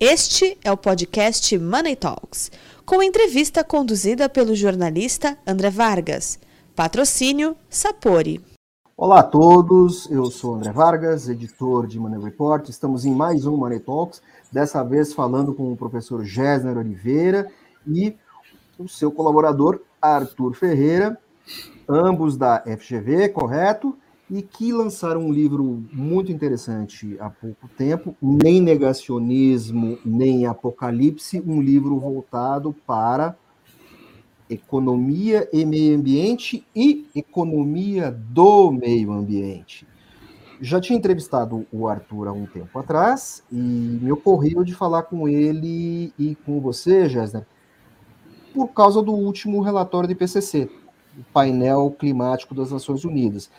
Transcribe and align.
Este 0.00 0.56
é 0.62 0.70
o 0.70 0.76
podcast 0.76 1.58
Money 1.58 1.96
Talks, 1.96 2.52
com 2.86 3.02
entrevista 3.02 3.64
conduzida 3.64 4.28
pelo 4.28 4.54
jornalista 4.54 5.36
André 5.44 5.70
Vargas. 5.70 6.38
Patrocínio 6.76 7.56
Sapori. 7.68 8.40
Olá 8.96 9.18
a 9.18 9.22
todos, 9.24 10.08
eu 10.08 10.26
sou 10.26 10.54
André 10.54 10.70
Vargas, 10.70 11.28
editor 11.28 11.88
de 11.88 11.98
Money 11.98 12.22
Report. 12.22 12.68
Estamos 12.68 13.04
em 13.04 13.12
mais 13.12 13.44
um 13.44 13.56
Money 13.56 13.80
Talks, 13.80 14.22
dessa 14.52 14.84
vez 14.84 15.12
falando 15.12 15.52
com 15.52 15.72
o 15.72 15.76
professor 15.76 16.24
Gessner 16.24 16.78
Oliveira 16.78 17.50
e 17.84 18.14
o 18.78 18.88
seu 18.88 19.10
colaborador 19.10 19.80
Arthur 20.00 20.54
Ferreira, 20.54 21.18
ambos 21.88 22.36
da 22.36 22.62
FGV, 22.64 23.30
correto? 23.30 23.98
E 24.30 24.42
que 24.42 24.72
lançaram 24.72 25.22
um 25.22 25.32
livro 25.32 25.84
muito 25.92 26.30
interessante 26.30 27.16
há 27.18 27.30
pouco 27.30 27.68
tempo, 27.76 28.14
Nem 28.20 28.60
Negacionismo, 28.60 29.98
Nem 30.04 30.46
Apocalipse, 30.46 31.42
um 31.46 31.62
livro 31.62 31.98
voltado 31.98 32.74
para 32.86 33.36
economia 34.50 35.48
e 35.52 35.64
meio 35.64 35.96
ambiente 35.96 36.66
e 36.74 37.06
economia 37.14 38.10
do 38.10 38.70
meio 38.70 39.12
ambiente. 39.12 39.86
Já 40.60 40.80
tinha 40.80 40.98
entrevistado 40.98 41.66
o 41.72 41.86
Arthur 41.86 42.28
há 42.28 42.32
um 42.32 42.46
tempo 42.46 42.78
atrás 42.78 43.42
e 43.50 43.56
me 43.56 44.10
ocorreu 44.10 44.64
de 44.64 44.74
falar 44.74 45.04
com 45.04 45.28
ele 45.28 46.12
e 46.18 46.34
com 46.44 46.60
você, 46.60 47.08
Gessner, 47.08 47.46
por 48.52 48.68
causa 48.68 49.00
do 49.00 49.12
último 49.12 49.60
relatório 49.60 50.08
do 50.08 50.12
IPCC, 50.12 50.68
o 51.16 51.22
painel 51.32 51.94
climático 51.96 52.54
das 52.54 52.72
Nações 52.72 53.04
Unidas 53.04 53.50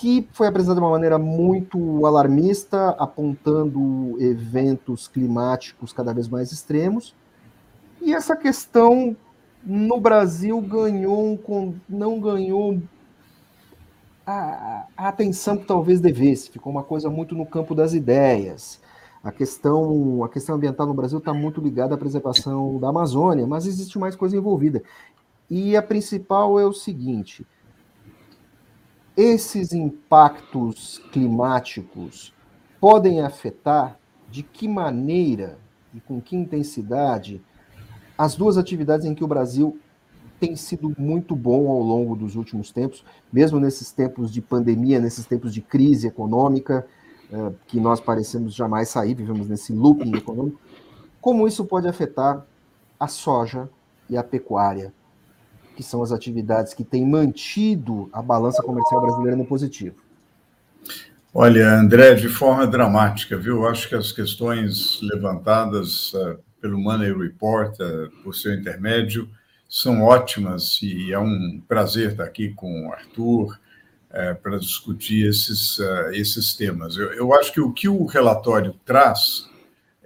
que 0.00 0.26
foi 0.32 0.46
apresentado 0.46 0.76
de 0.78 0.82
uma 0.82 0.92
maneira 0.92 1.18
muito 1.18 2.06
alarmista, 2.06 2.96
apontando 2.98 4.16
eventos 4.18 5.06
climáticos 5.06 5.92
cada 5.92 6.14
vez 6.14 6.26
mais 6.26 6.50
extremos. 6.52 7.14
E 8.00 8.14
essa 8.14 8.34
questão 8.34 9.14
no 9.62 10.00
Brasil 10.00 10.58
ganhou 10.62 11.38
não 11.86 12.18
ganhou 12.18 12.80
a, 14.26 14.86
a, 14.96 15.08
atenção 15.08 15.58
que 15.58 15.66
talvez 15.66 16.00
devesse. 16.00 16.50
Ficou 16.50 16.72
uma 16.72 16.82
coisa 16.82 17.10
muito 17.10 17.34
no 17.34 17.44
campo 17.44 17.74
das 17.74 17.92
ideias. 17.92 18.80
A 19.22 19.30
questão, 19.30 20.24
a 20.24 20.30
questão 20.30 20.54
ambiental 20.56 20.86
no 20.86 20.94
Brasil 20.94 21.18
está 21.18 21.34
muito 21.34 21.60
ligada 21.60 21.94
à 21.94 21.98
preservação 21.98 22.78
da 22.78 22.88
Amazônia, 22.88 23.46
mas 23.46 23.66
existe 23.66 23.98
mais 23.98 24.16
coisa 24.16 24.34
envolvida. 24.34 24.82
E 25.50 25.76
a 25.76 25.82
principal 25.82 26.58
é 26.58 26.64
o 26.64 26.72
seguinte: 26.72 27.46
esses 29.16 29.72
impactos 29.72 30.98
climáticos 31.12 32.32
podem 32.80 33.20
afetar 33.20 33.98
de 34.30 34.42
que 34.42 34.68
maneira 34.68 35.58
e 35.94 36.00
com 36.00 36.20
que 36.20 36.36
intensidade 36.36 37.42
as 38.16 38.36
duas 38.36 38.56
atividades 38.56 39.06
em 39.06 39.14
que 39.14 39.24
o 39.24 39.28
Brasil 39.28 39.78
tem 40.38 40.56
sido 40.56 40.94
muito 40.98 41.36
bom 41.36 41.68
ao 41.68 41.80
longo 41.80 42.16
dos 42.16 42.36
últimos 42.36 42.70
tempos, 42.70 43.04
mesmo 43.32 43.60
nesses 43.60 43.92
tempos 43.92 44.32
de 44.32 44.40
pandemia, 44.40 44.98
nesses 44.98 45.26
tempos 45.26 45.52
de 45.52 45.60
crise 45.60 46.06
econômica, 46.06 46.86
eh, 47.30 47.52
que 47.66 47.78
nós 47.78 48.00
parecemos 48.00 48.54
jamais 48.54 48.88
sair, 48.88 49.14
vivemos 49.14 49.48
nesse 49.48 49.72
looping 49.72 50.16
econômico, 50.16 50.58
como 51.20 51.46
isso 51.46 51.64
pode 51.64 51.86
afetar 51.86 52.46
a 52.98 53.06
soja 53.06 53.68
e 54.08 54.16
a 54.16 54.24
pecuária 54.24 54.94
que 55.80 55.86
são 55.86 56.02
as 56.02 56.12
atividades 56.12 56.74
que 56.74 56.84
têm 56.84 57.06
mantido 57.06 58.10
a 58.12 58.20
balança 58.20 58.62
comercial 58.62 59.00
brasileira 59.00 59.34
no 59.34 59.46
positivo? 59.46 59.96
Olha, 61.32 61.72
André, 61.72 62.12
de 62.12 62.28
forma 62.28 62.66
dramática, 62.66 63.34
viu? 63.38 63.66
Acho 63.66 63.88
que 63.88 63.94
as 63.94 64.12
questões 64.12 65.00
levantadas 65.00 66.12
uh, 66.12 66.38
pelo 66.60 66.78
Money 66.78 67.16
Report, 67.16 67.74
por 68.22 68.34
seu 68.34 68.52
intermédio, 68.52 69.26
são 69.66 70.02
ótimas 70.02 70.80
e 70.82 71.14
é 71.14 71.18
um 71.18 71.62
prazer 71.66 72.10
estar 72.10 72.24
aqui 72.24 72.50
com 72.50 72.88
o 72.88 72.92
Arthur 72.92 73.58
uh, 74.10 74.36
para 74.42 74.58
discutir 74.58 75.26
esses, 75.26 75.78
esses 76.12 76.52
temas. 76.54 76.98
Eu 76.98 77.32
acho 77.32 77.54
que 77.54 77.60
o 77.60 77.72
que 77.72 77.88
o 77.88 78.04
relatório 78.04 78.74
traz 78.84 79.48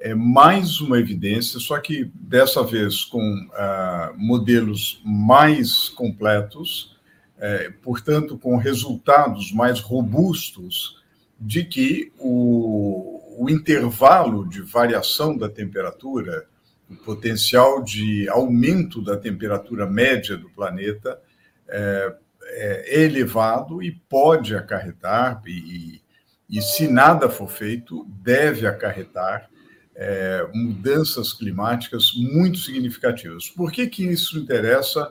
é 0.04 0.14
mais 0.14 0.82
uma 0.82 0.98
evidência, 0.98 1.58
só 1.58 1.78
que 1.80 2.12
dessa 2.14 2.62
vez 2.62 3.04
com 3.04 3.48
ah, 3.54 4.12
modelos 4.14 5.00
mais 5.02 5.88
completos, 5.88 6.94
é, 7.38 7.70
portanto, 7.82 8.36
com 8.36 8.58
resultados 8.58 9.50
mais 9.50 9.80
robustos, 9.80 11.02
de 11.40 11.64
que 11.64 12.12
o, 12.18 13.42
o 13.42 13.48
intervalo 13.48 14.46
de 14.46 14.60
variação 14.60 15.34
da 15.38 15.48
temperatura, 15.48 16.44
o 16.88 16.96
potencial 16.96 17.82
de 17.82 18.28
aumento 18.28 19.00
da 19.00 19.16
temperatura 19.16 19.86
média 19.86 20.36
do 20.36 20.50
planeta 20.50 21.18
é, 21.66 22.14
é 22.42 23.04
elevado 23.04 23.82
e 23.82 23.90
pode 23.90 24.54
acarretar, 24.54 25.42
e, 25.46 26.02
e 26.46 26.60
se 26.60 26.88
nada 26.88 27.30
for 27.30 27.48
feito, 27.48 28.06
deve 28.22 28.66
acarretar 28.66 29.48
é, 29.96 30.48
mudanças 30.52 31.32
climáticas 31.32 32.12
muito 32.14 32.58
significativas. 32.58 33.48
Por 33.48 33.70
que, 33.70 33.86
que 33.86 34.04
isso 34.04 34.38
interessa 34.38 35.10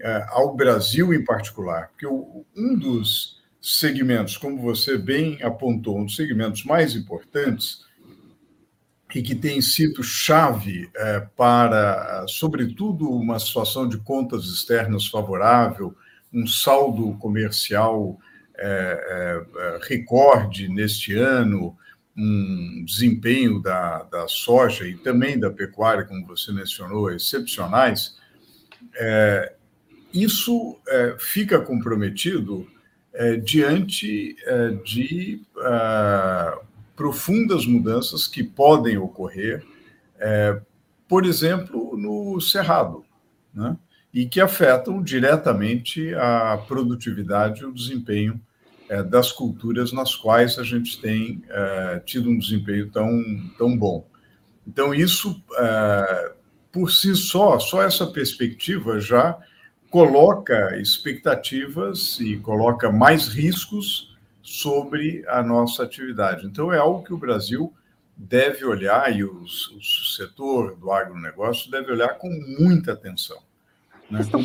é, 0.00 0.26
ao 0.30 0.54
Brasil 0.54 1.14
em 1.14 1.24
particular? 1.24 1.88
Porque 1.88 2.06
o, 2.06 2.44
um 2.56 2.76
dos 2.76 3.38
segmentos, 3.60 4.36
como 4.36 4.60
você 4.60 4.96
bem 4.96 5.42
apontou, 5.42 5.98
um 5.98 6.04
dos 6.04 6.16
segmentos 6.16 6.64
mais 6.64 6.94
importantes 6.94 7.86
e 9.14 9.22
que 9.22 9.34
tem 9.34 9.60
sido 9.62 10.02
chave 10.02 10.90
é, 10.94 11.20
para, 11.36 12.26
sobretudo, 12.28 13.10
uma 13.10 13.38
situação 13.38 13.88
de 13.88 13.98
contas 13.98 14.44
externas 14.44 15.06
favorável, 15.06 15.96
um 16.32 16.46
saldo 16.46 17.16
comercial 17.18 18.18
é, 18.58 19.46
é, 19.56 19.78
recorde 19.88 20.68
neste 20.68 21.14
ano, 21.14 21.76
um 22.18 22.84
desempenho 22.84 23.60
da, 23.62 24.02
da 24.02 24.26
soja 24.26 24.86
e 24.88 24.96
também 24.96 25.38
da 25.38 25.50
pecuária, 25.50 26.04
como 26.04 26.26
você 26.26 26.50
mencionou, 26.50 27.12
excepcionais, 27.12 28.16
é, 28.96 29.52
isso 30.12 30.76
é, 30.88 31.16
fica 31.18 31.60
comprometido 31.60 32.66
é, 33.14 33.36
diante 33.36 34.36
é, 34.44 34.70
de 34.84 35.42
é, 35.58 36.58
profundas 36.96 37.64
mudanças 37.64 38.26
que 38.26 38.42
podem 38.42 38.98
ocorrer, 38.98 39.64
é, 40.18 40.60
por 41.06 41.24
exemplo, 41.24 41.96
no 41.96 42.40
cerrado, 42.40 43.04
né? 43.54 43.76
e 44.12 44.26
que 44.26 44.40
afetam 44.40 45.00
diretamente 45.02 46.12
a 46.14 46.58
produtividade 46.66 47.62
e 47.62 47.66
o 47.66 47.72
desempenho 47.72 48.40
é, 48.88 49.02
das 49.02 49.30
culturas 49.30 49.92
nas 49.92 50.14
quais 50.14 50.58
a 50.58 50.62
gente 50.62 51.00
tem 51.00 51.42
é, 51.48 52.02
tido 52.04 52.30
um 52.30 52.38
desempenho 52.38 52.90
tão, 52.90 53.22
tão 53.56 53.76
bom. 53.76 54.06
Então, 54.66 54.94
isso, 54.94 55.42
é, 55.58 56.32
por 56.72 56.90
si 56.90 57.14
só, 57.14 57.58
só 57.58 57.82
essa 57.82 58.06
perspectiva 58.06 59.00
já 59.00 59.38
coloca 59.90 60.78
expectativas 60.78 62.18
e 62.20 62.36
coloca 62.38 62.90
mais 62.90 63.28
riscos 63.28 64.16
sobre 64.42 65.24
a 65.28 65.42
nossa 65.42 65.82
atividade. 65.82 66.46
Então, 66.46 66.72
é 66.72 66.78
algo 66.78 67.02
que 67.02 67.12
o 67.12 67.18
Brasil 67.18 67.72
deve 68.16 68.64
olhar, 68.64 69.14
e 69.14 69.22
os, 69.22 69.68
o 69.68 69.82
setor 70.16 70.76
do 70.76 70.90
agronegócio 70.90 71.70
deve 71.70 71.92
olhar 71.92 72.18
com 72.18 72.28
muita 72.58 72.92
atenção. 72.92 73.38
Né? 74.10 74.20
Então, 74.26 74.42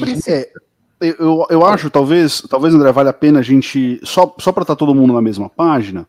eu, 1.01 1.45
eu 1.49 1.65
acho, 1.65 1.89
talvez, 1.89 2.41
talvez, 2.49 2.73
André, 2.73 2.91
vale 2.91 3.09
a 3.09 3.13
pena 3.13 3.39
a 3.39 3.41
gente, 3.41 3.99
só, 4.03 4.33
só 4.39 4.51
para 4.51 4.63
estar 4.63 4.75
tá 4.75 4.79
todo 4.79 4.95
mundo 4.95 5.13
na 5.13 5.21
mesma 5.21 5.49
página, 5.49 6.07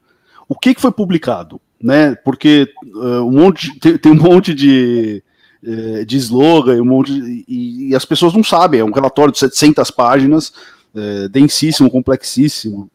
o 0.48 0.58
que, 0.58 0.74
que 0.74 0.80
foi 0.80 0.92
publicado, 0.92 1.60
né? 1.82 2.14
Porque 2.14 2.68
uh, 2.94 3.22
um 3.22 3.32
monte, 3.32 3.76
tem, 3.80 3.96
tem, 3.98 4.12
um 4.12 4.16
monte 4.16 4.54
de, 4.54 5.22
uh, 5.62 6.04
de 6.04 6.16
slogan, 6.18 6.80
um 6.80 6.84
monte 6.84 7.12
de, 7.12 7.44
e, 7.48 7.90
e, 7.90 7.94
as 7.94 8.04
pessoas 8.04 8.34
não 8.34 8.44
sabem, 8.44 8.80
é 8.80 8.84
um 8.84 8.92
relatório 8.92 9.32
de 9.32 9.38
700 9.38 9.90
páginas, 9.90 10.52
uh, 10.94 11.28
densíssimo, 11.28 11.90
complexíssimo. 11.90 12.90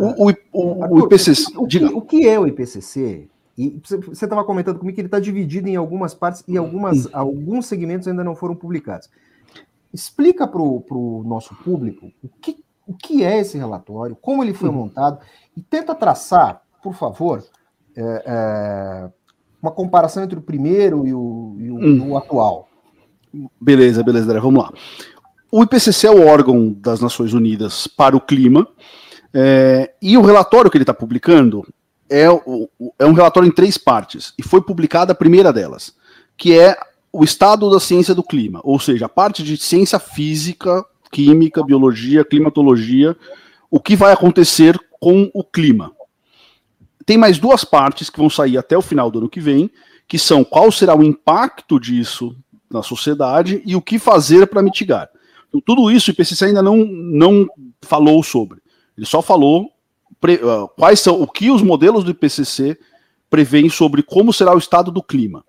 o, 0.00 0.28
o, 0.28 0.34
o, 0.52 1.00
o, 1.00 1.04
IPCC... 1.06 1.52
O 1.56 1.66
que, 1.66 1.84
o 1.84 2.00
que 2.00 2.28
é 2.28 2.38
o 2.38 2.46
IPCC? 2.46 3.28
E 3.58 3.80
você 3.82 4.26
estava 4.26 4.44
comentando 4.44 4.78
comigo 4.78 4.94
que 4.94 5.00
ele 5.00 5.08
está 5.08 5.18
dividido 5.18 5.66
em 5.66 5.76
algumas 5.76 6.14
partes 6.14 6.44
e 6.46 6.58
algumas, 6.58 7.08
alguns 7.12 7.64
segmentos 7.64 8.06
ainda 8.06 8.22
não 8.22 8.36
foram 8.36 8.54
publicados. 8.54 9.08
Explica 9.96 10.46
para 10.46 10.60
o 10.60 11.24
nosso 11.26 11.54
público 11.54 12.12
o 12.22 12.28
que, 12.28 12.62
o 12.86 12.94
que 12.94 13.24
é 13.24 13.40
esse 13.40 13.56
relatório, 13.56 14.14
como 14.14 14.44
ele 14.44 14.52
foi 14.52 14.68
uhum. 14.68 14.74
montado, 14.74 15.18
e 15.56 15.62
tenta 15.62 15.94
traçar, 15.94 16.60
por 16.82 16.92
favor, 16.92 17.42
é, 17.96 18.22
é, 18.26 19.10
uma 19.62 19.70
comparação 19.70 20.22
entre 20.22 20.38
o 20.38 20.42
primeiro 20.42 21.06
e 21.06 21.14
o, 21.14 21.56
e 21.58 21.70
o, 21.70 21.76
hum. 21.78 22.10
o 22.10 22.18
atual. 22.18 22.68
Beleza, 23.58 24.02
beleza, 24.02 24.26
André, 24.26 24.38
vamos 24.38 24.64
lá. 24.64 24.70
O 25.50 25.62
IPCC 25.62 26.08
é 26.08 26.10
o 26.10 26.26
órgão 26.26 26.74
das 26.74 27.00
Nações 27.00 27.32
Unidas 27.32 27.86
para 27.86 28.14
o 28.14 28.20
clima, 28.20 28.68
é, 29.32 29.94
e 30.02 30.18
o 30.18 30.22
relatório 30.22 30.70
que 30.70 30.76
ele 30.76 30.82
está 30.82 30.92
publicando 30.92 31.66
é, 32.10 32.24
é 32.98 33.06
um 33.06 33.14
relatório 33.14 33.48
em 33.48 33.54
três 33.54 33.78
partes, 33.78 34.34
e 34.38 34.42
foi 34.42 34.60
publicada 34.60 35.12
a 35.12 35.16
primeira 35.16 35.54
delas, 35.54 35.94
que 36.36 36.58
é 36.58 36.76
o 37.16 37.24
estado 37.24 37.70
da 37.70 37.80
ciência 37.80 38.14
do 38.14 38.22
clima, 38.22 38.60
ou 38.62 38.78
seja, 38.78 39.06
a 39.06 39.08
parte 39.08 39.42
de 39.42 39.56
ciência 39.56 39.98
física, 39.98 40.84
química, 41.10 41.64
biologia, 41.64 42.22
climatologia, 42.26 43.16
o 43.70 43.80
que 43.80 43.96
vai 43.96 44.12
acontecer 44.12 44.78
com 45.00 45.30
o 45.32 45.42
clima. 45.42 45.92
Tem 47.06 47.16
mais 47.16 47.38
duas 47.38 47.64
partes 47.64 48.10
que 48.10 48.18
vão 48.18 48.28
sair 48.28 48.58
até 48.58 48.76
o 48.76 48.82
final 48.82 49.10
do 49.10 49.18
ano 49.18 49.30
que 49.30 49.40
vem, 49.40 49.70
que 50.06 50.18
são 50.18 50.44
qual 50.44 50.70
será 50.70 50.94
o 50.94 51.02
impacto 51.02 51.80
disso 51.80 52.36
na 52.70 52.82
sociedade 52.82 53.62
e 53.64 53.74
o 53.74 53.80
que 53.80 53.98
fazer 53.98 54.46
para 54.46 54.62
mitigar. 54.62 55.08
Então, 55.48 55.60
tudo 55.64 55.90
isso 55.90 56.10
o 56.10 56.12
IPCC 56.12 56.44
ainda 56.44 56.62
não, 56.62 56.84
não 56.84 57.48
falou 57.80 58.22
sobre. 58.22 58.60
Ele 58.94 59.06
só 59.06 59.22
falou 59.22 59.70
pre, 60.20 60.34
uh, 60.34 60.68
quais 60.76 61.00
são 61.00 61.22
o 61.22 61.26
que 61.26 61.50
os 61.50 61.62
modelos 61.62 62.04
do 62.04 62.10
IPCC 62.10 62.78
prevêem 63.30 63.70
sobre 63.70 64.02
como 64.02 64.34
será 64.34 64.54
o 64.54 64.58
estado 64.58 64.90
do 64.90 65.02
clima. 65.02 65.42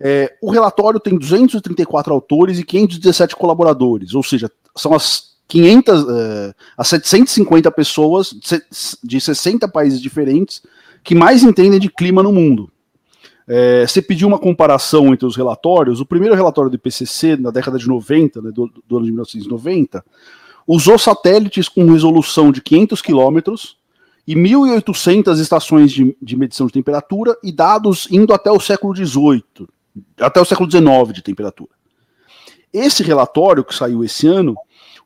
É, 0.00 0.36
o 0.40 0.50
relatório 0.50 1.00
tem 1.00 1.18
234 1.18 2.12
autores 2.12 2.58
e 2.58 2.64
517 2.64 3.34
colaboradores, 3.34 4.14
ou 4.14 4.22
seja, 4.22 4.50
são 4.76 4.94
as 4.94 5.36
500, 5.48 6.02
uh, 6.02 6.54
as 6.76 6.88
750 6.88 7.70
pessoas 7.70 8.34
de 9.02 9.20
60 9.20 9.66
países 9.68 10.00
diferentes 10.00 10.62
que 11.02 11.14
mais 11.14 11.42
entendem 11.42 11.80
de 11.80 11.88
clima 11.88 12.22
no 12.22 12.32
mundo. 12.32 12.70
É, 13.50 13.86
você 13.86 14.02
pediu 14.02 14.28
uma 14.28 14.38
comparação 14.38 15.12
entre 15.14 15.24
os 15.24 15.34
relatórios. 15.34 16.00
O 16.00 16.06
primeiro 16.06 16.34
relatório 16.34 16.70
do 16.70 16.76
IPCC, 16.76 17.38
na 17.38 17.50
década 17.50 17.78
de 17.78 17.88
90, 17.88 18.42
né, 18.42 18.50
do, 18.50 18.70
do 18.86 18.96
ano 18.98 19.06
de 19.06 19.12
1990, 19.12 20.04
usou 20.66 20.98
satélites 20.98 21.66
com 21.66 21.90
resolução 21.90 22.52
de 22.52 22.60
500 22.60 23.00
quilômetros 23.00 23.78
e 24.26 24.34
1.800 24.34 25.40
estações 25.40 25.90
de, 25.90 26.14
de, 26.20 26.36
medição 26.36 26.66
de 26.66 26.74
temperatura 26.74 27.34
e 27.42 27.50
dados 27.50 28.06
indo 28.10 28.34
até 28.34 28.52
o 28.52 28.60
século 28.60 28.94
XVIII, 28.94 29.66
até 30.20 30.40
o 30.40 30.44
século 30.44 30.70
XIX 30.70 31.12
de 31.12 31.22
temperatura. 31.22 31.70
Esse 32.72 33.02
relatório 33.02 33.64
que 33.64 33.74
saiu 33.74 34.04
esse 34.04 34.26
ano 34.26 34.56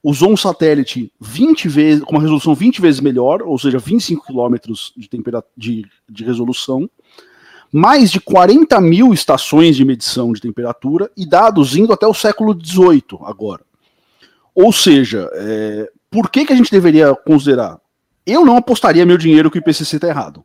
usou 0.03 0.31
um 0.31 0.37
satélite 0.37 1.13
20 1.21 1.69
vezes, 1.69 2.05
com 2.05 2.13
uma 2.13 2.21
resolução 2.21 2.55
20 2.55 2.81
vezes 2.81 3.01
melhor, 3.01 3.43
ou 3.43 3.57
seja, 3.59 3.79
25 3.79 4.27
quilômetros 4.27 4.93
de, 4.97 5.09
de, 5.57 5.87
de 6.09 6.25
resolução, 6.25 6.91
mais 7.73 8.11
de 8.11 8.21
40 8.21 8.81
mil 8.81 9.15
estações 9.15 9.77
de 9.77 9.85
medição 9.85 10.33
de 10.33 10.41
temperatura 10.41 11.11
e 11.17 11.25
dados 11.25 11.77
indo 11.77 11.93
até 11.93 12.07
o 12.07 12.13
século 12.13 12.53
XVIII 12.53 13.21
agora. 13.23 13.63
Ou 14.55 14.73
seja, 14.73 15.31
é, 15.33 15.91
por 16.11 16.29
que, 16.29 16.45
que 16.45 16.53
a 16.53 16.57
gente 16.57 16.71
deveria 16.71 17.15
considerar? 17.15 17.81
Eu 18.27 18.45
não 18.45 18.57
apostaria 18.57 19.07
meu 19.07 19.17
dinheiro 19.17 19.51
que 19.51 19.59
o 19.59 19.61
IPCC 19.61 19.97
está 19.97 20.09
errado. 20.09 20.45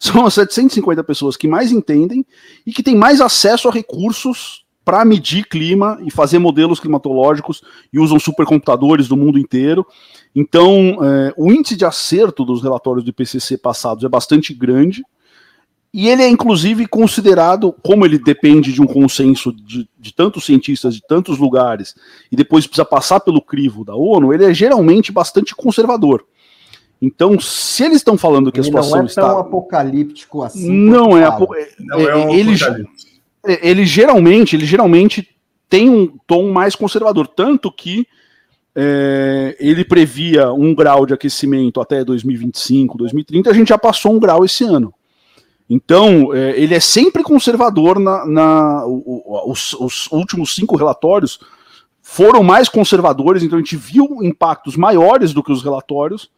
São 0.00 0.24
as 0.24 0.32
750 0.32 1.04
pessoas 1.04 1.36
que 1.36 1.46
mais 1.46 1.70
entendem 1.70 2.24
e 2.66 2.72
que 2.72 2.82
têm 2.82 2.96
mais 2.96 3.20
acesso 3.20 3.68
a 3.68 3.70
recursos 3.70 4.64
para 4.82 5.04
medir 5.04 5.46
clima 5.46 6.00
e 6.02 6.10
fazer 6.10 6.38
modelos 6.38 6.80
climatológicos 6.80 7.62
e 7.92 7.98
usam 7.98 8.18
supercomputadores 8.18 9.06
do 9.06 9.16
mundo 9.16 9.38
inteiro. 9.38 9.86
Então, 10.34 10.98
é, 11.04 11.34
o 11.36 11.52
índice 11.52 11.76
de 11.76 11.84
acerto 11.84 12.46
dos 12.46 12.62
relatórios 12.62 13.04
do 13.04 13.10
IPCC 13.10 13.58
passados 13.58 14.02
é 14.02 14.08
bastante 14.08 14.54
grande. 14.54 15.04
E 15.92 16.08
ele 16.08 16.22
é, 16.22 16.28
inclusive, 16.28 16.86
considerado, 16.86 17.74
como 17.82 18.06
ele 18.06 18.18
depende 18.18 18.72
de 18.72 18.80
um 18.80 18.86
consenso 18.86 19.52
de, 19.52 19.86
de, 19.98 20.14
tantos 20.14 20.44
cientistas 20.44 20.94
de 20.94 21.02
tantos 21.06 21.36
lugares, 21.36 21.94
e 22.32 22.36
depois 22.36 22.66
precisa 22.66 22.84
passar 22.84 23.20
pelo 23.20 23.42
crivo 23.42 23.84
da 23.84 23.94
ONU, 23.94 24.32
ele 24.32 24.44
é 24.44 24.54
geralmente 24.54 25.12
bastante 25.12 25.54
conservador. 25.54 26.24
Então, 27.00 27.40
se 27.40 27.84
eles 27.84 27.96
estão 27.98 28.18
falando 28.18 28.52
que 28.52 28.60
ele 28.60 28.66
a 28.66 28.70
situação 28.70 28.98
não 28.98 29.02
é 29.04 29.06
está. 29.06 29.22
Tão 29.22 29.38
apocalíptico 29.38 30.42
assim. 30.42 30.70
Não 30.70 31.16
é, 31.16 31.24
apo... 31.24 31.48
não 31.78 32.00
é, 32.00 32.04
é 32.04 32.16
um 32.16 32.30
ele, 32.30 32.56
ele 33.62 33.86
geralmente, 33.86 34.54
ele 34.54 34.66
geralmente 34.66 35.28
tem 35.68 35.88
um 35.88 36.06
tom 36.26 36.50
mais 36.52 36.74
conservador, 36.74 37.26
tanto 37.26 37.72
que 37.72 38.06
é, 38.74 39.56
ele 39.58 39.84
previa 39.84 40.52
um 40.52 40.74
grau 40.74 41.06
de 41.06 41.14
aquecimento 41.14 41.80
até 41.80 42.04
2025, 42.04 42.98
2030, 42.98 43.50
a 43.50 43.52
gente 43.54 43.68
já 43.68 43.78
passou 43.78 44.12
um 44.12 44.20
grau 44.20 44.44
esse 44.44 44.64
ano. 44.64 44.92
Então, 45.68 46.34
é, 46.34 46.60
ele 46.60 46.74
é 46.74 46.80
sempre 46.80 47.22
conservador 47.22 48.00
na. 48.00 48.26
na 48.26 48.84
o, 48.86 49.50
os, 49.50 49.72
os, 49.74 50.10
últimos 50.10 50.52
cinco 50.52 50.76
relatórios 50.76 51.38
foram 52.02 52.42
mais 52.42 52.68
conservadores, 52.68 53.44
então 53.44 53.56
a 53.56 53.62
gente 53.62 53.76
viu 53.76 54.18
impactos 54.20 54.76
maiores 54.76 55.32
do 55.32 55.44
que 55.44 55.52
os 55.52 55.62
relatórios. 55.62 56.28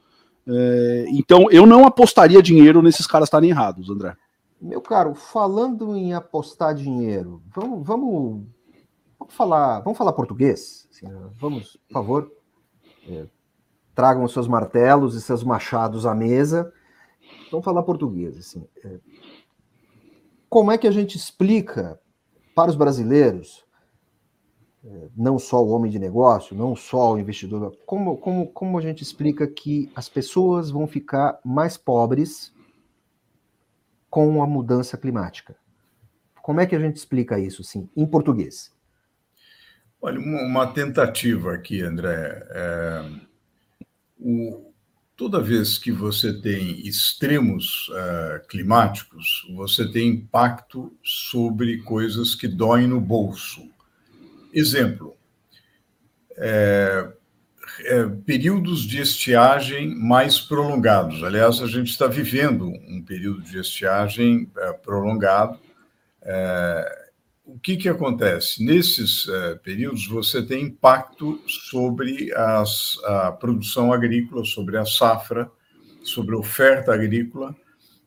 É, 0.46 1.04
então, 1.08 1.50
eu 1.50 1.66
não 1.66 1.84
apostaria 1.86 2.42
dinheiro 2.42 2.82
nesses 2.82 3.06
caras 3.06 3.26
estarem 3.26 3.50
errados, 3.50 3.88
André. 3.90 4.16
Meu 4.60 4.80
caro, 4.80 5.14
falando 5.14 5.96
em 5.96 6.14
apostar 6.14 6.74
dinheiro, 6.74 7.42
vamos, 7.54 7.86
vamos, 7.86 8.44
vamos 9.18 9.34
falar, 9.34 9.80
vamos 9.80 9.98
falar 9.98 10.12
português. 10.12 10.88
Vamos, 11.40 11.76
por 11.88 11.92
favor, 11.92 12.32
é, 13.08 13.26
tragam 13.94 14.26
seus 14.28 14.46
martelos 14.46 15.16
e 15.16 15.20
seus 15.20 15.42
machados 15.42 16.06
à 16.06 16.14
mesa. 16.14 16.72
Vamos 17.50 17.64
falar 17.64 17.82
português. 17.82 18.38
Assim, 18.38 18.64
é, 18.84 19.00
como 20.48 20.70
é 20.70 20.78
que 20.78 20.86
a 20.86 20.92
gente 20.92 21.16
explica 21.16 21.98
para 22.54 22.70
os 22.70 22.76
brasileiros, 22.76 23.61
não 25.16 25.38
só 25.38 25.62
o 25.62 25.68
homem 25.68 25.90
de 25.90 25.98
negócio, 25.98 26.56
não 26.56 26.74
só 26.74 27.14
o 27.14 27.18
investidor, 27.18 27.76
como, 27.86 28.16
como, 28.16 28.46
como 28.48 28.78
a 28.78 28.82
gente 28.82 29.02
explica 29.02 29.46
que 29.46 29.90
as 29.94 30.08
pessoas 30.08 30.70
vão 30.70 30.86
ficar 30.86 31.38
mais 31.44 31.76
pobres 31.76 32.52
com 34.10 34.42
a 34.42 34.46
mudança 34.46 34.96
climática? 34.96 35.56
Como 36.42 36.60
é 36.60 36.66
que 36.66 36.74
a 36.74 36.80
gente 36.80 36.96
explica 36.96 37.38
isso, 37.38 37.62
sim, 37.62 37.88
em 37.96 38.04
português? 38.04 38.72
Olha, 40.00 40.18
uma 40.18 40.66
tentativa 40.66 41.54
aqui, 41.54 41.80
André. 41.80 42.44
É, 42.50 43.10
o, 44.18 44.72
toda 45.16 45.40
vez 45.40 45.78
que 45.78 45.92
você 45.92 46.32
tem 46.32 46.84
extremos 46.84 47.88
uh, 47.90 48.44
climáticos, 48.48 49.46
você 49.54 49.88
tem 49.88 50.08
impacto 50.08 50.92
sobre 51.04 51.78
coisas 51.82 52.34
que 52.34 52.48
doem 52.48 52.88
no 52.88 53.00
bolso. 53.00 53.62
Exemplo, 54.52 55.16
é, 56.36 57.08
é, 57.84 58.04
períodos 58.26 58.82
de 58.82 59.00
estiagem 59.00 59.94
mais 59.94 60.40
prolongados. 60.40 61.22
Aliás, 61.22 61.60
a 61.60 61.66
gente 61.66 61.90
está 61.90 62.06
vivendo 62.06 62.66
um 62.66 63.02
período 63.02 63.42
de 63.42 63.58
estiagem 63.58 64.50
é, 64.56 64.72
prolongado. 64.72 65.58
É, 66.22 67.02
o 67.44 67.58
que, 67.58 67.76
que 67.76 67.88
acontece? 67.88 68.64
Nesses 68.64 69.26
uh, 69.26 69.58
períodos, 69.62 70.06
você 70.06 70.42
tem 70.42 70.64
impacto 70.64 71.40
sobre 71.46 72.32
as, 72.34 72.96
a 73.04 73.32
produção 73.32 73.92
agrícola, 73.92 74.44
sobre 74.44 74.78
a 74.78 74.86
safra, 74.86 75.50
sobre 76.04 76.36
a 76.36 76.38
oferta 76.38 76.94
agrícola. 76.94 77.50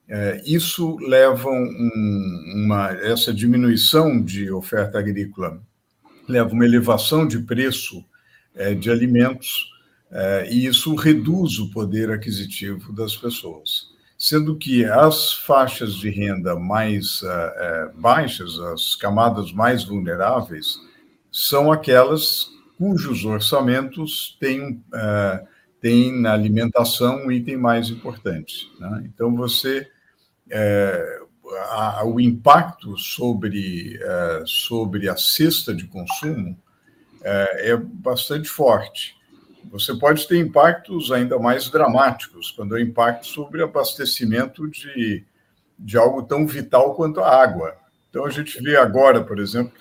Uh, 0.08 0.42
isso 0.46 0.98
leva 1.00 1.50
um, 1.50 2.42
uma, 2.56 2.92
essa 2.92 3.34
diminuição 3.34 4.24
de 4.24 4.50
oferta 4.52 5.00
agrícola 5.00 5.62
leva 6.28 6.54
uma 6.54 6.66
elevação 6.66 7.28
de 7.28 7.40
preço 7.40 8.06
uh, 8.56 8.76
de 8.76 8.90
alimentos 8.90 9.74
e 10.50 10.66
isso 10.66 10.96
reduz 10.96 11.60
o 11.60 11.72
poder 11.72 12.10
aquisitivo 12.10 12.94
das 12.94 13.18
pessoas 13.18 13.96
sendo 14.18 14.58
que 14.58 14.86
as 14.86 15.34
faixas 15.34 15.94
de 15.94 16.10
renda 16.10 16.56
mais 16.56 17.22
uh, 17.22 18.00
baixas, 18.00 18.58
as 18.60 18.96
camadas 18.96 19.52
mais 19.52 19.84
vulneráveis, 19.84 20.80
são 21.32 21.72
aquelas 21.72 22.50
cujos 22.78 23.26
orçamentos 23.26 24.38
têm, 24.40 24.84
uh, 24.94 25.48
têm 25.82 26.20
na 26.20 26.34
alimentação 26.34 27.26
um 27.26 27.32
item 27.32 27.58
mais 27.58 27.90
importante. 27.90 28.72
Né? 28.80 29.04
Então, 29.06 29.36
você. 29.36 29.88
Uh, 30.48 31.25
a, 31.70 32.04
o 32.06 32.20
impacto 32.20 32.98
sobre, 32.98 34.00
sobre 34.46 35.10
a 35.10 35.18
cesta 35.18 35.74
de 35.74 35.88
consumo 35.88 36.58
é 37.24 37.76
bastante 37.76 38.48
forte. 38.48 39.16
Você 39.72 39.96
pode 39.96 40.28
ter 40.28 40.38
impactos 40.38 41.12
ainda 41.12 41.40
mais 41.40 41.70
dramáticos, 41.70 42.52
quando 42.52 42.78
é 42.78 42.82
impacto 42.82 43.28
sobre 43.28 43.64
abastecimento 43.64 44.70
de, 44.70 45.26
de 45.78 45.98
algo 45.98 46.24
tão 46.24 46.46
vital 46.46 46.96
quanto 46.96 47.20
a 47.20 47.42
água. 47.42 47.76
Então, 48.10 48.26
a 48.26 48.30
gente 48.30 48.62
vê 48.62 48.78
agora, 48.78 49.24
por 49.24 49.40
exemplo, 49.40 49.74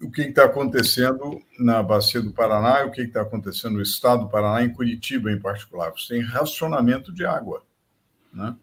o 0.00 0.10
que 0.10 0.22
está 0.22 0.44
acontecendo 0.44 1.40
na 1.58 1.82
Bacia 1.82 2.22
do 2.22 2.32
Paraná 2.32 2.82
e 2.82 2.86
o 2.86 2.90
que 2.90 3.02
está 3.02 3.22
acontecendo 3.22 3.74
no 3.74 3.82
estado 3.82 4.24
do 4.24 4.30
Paraná, 4.30 4.62
em 4.62 4.72
Curitiba 4.72 5.30
em 5.30 5.38
particular. 5.38 5.90
Você 5.90 6.14
tem 6.14 6.22
racionamento 6.22 7.12
de 7.12 7.26
água, 7.26 7.62
né? 8.32 8.56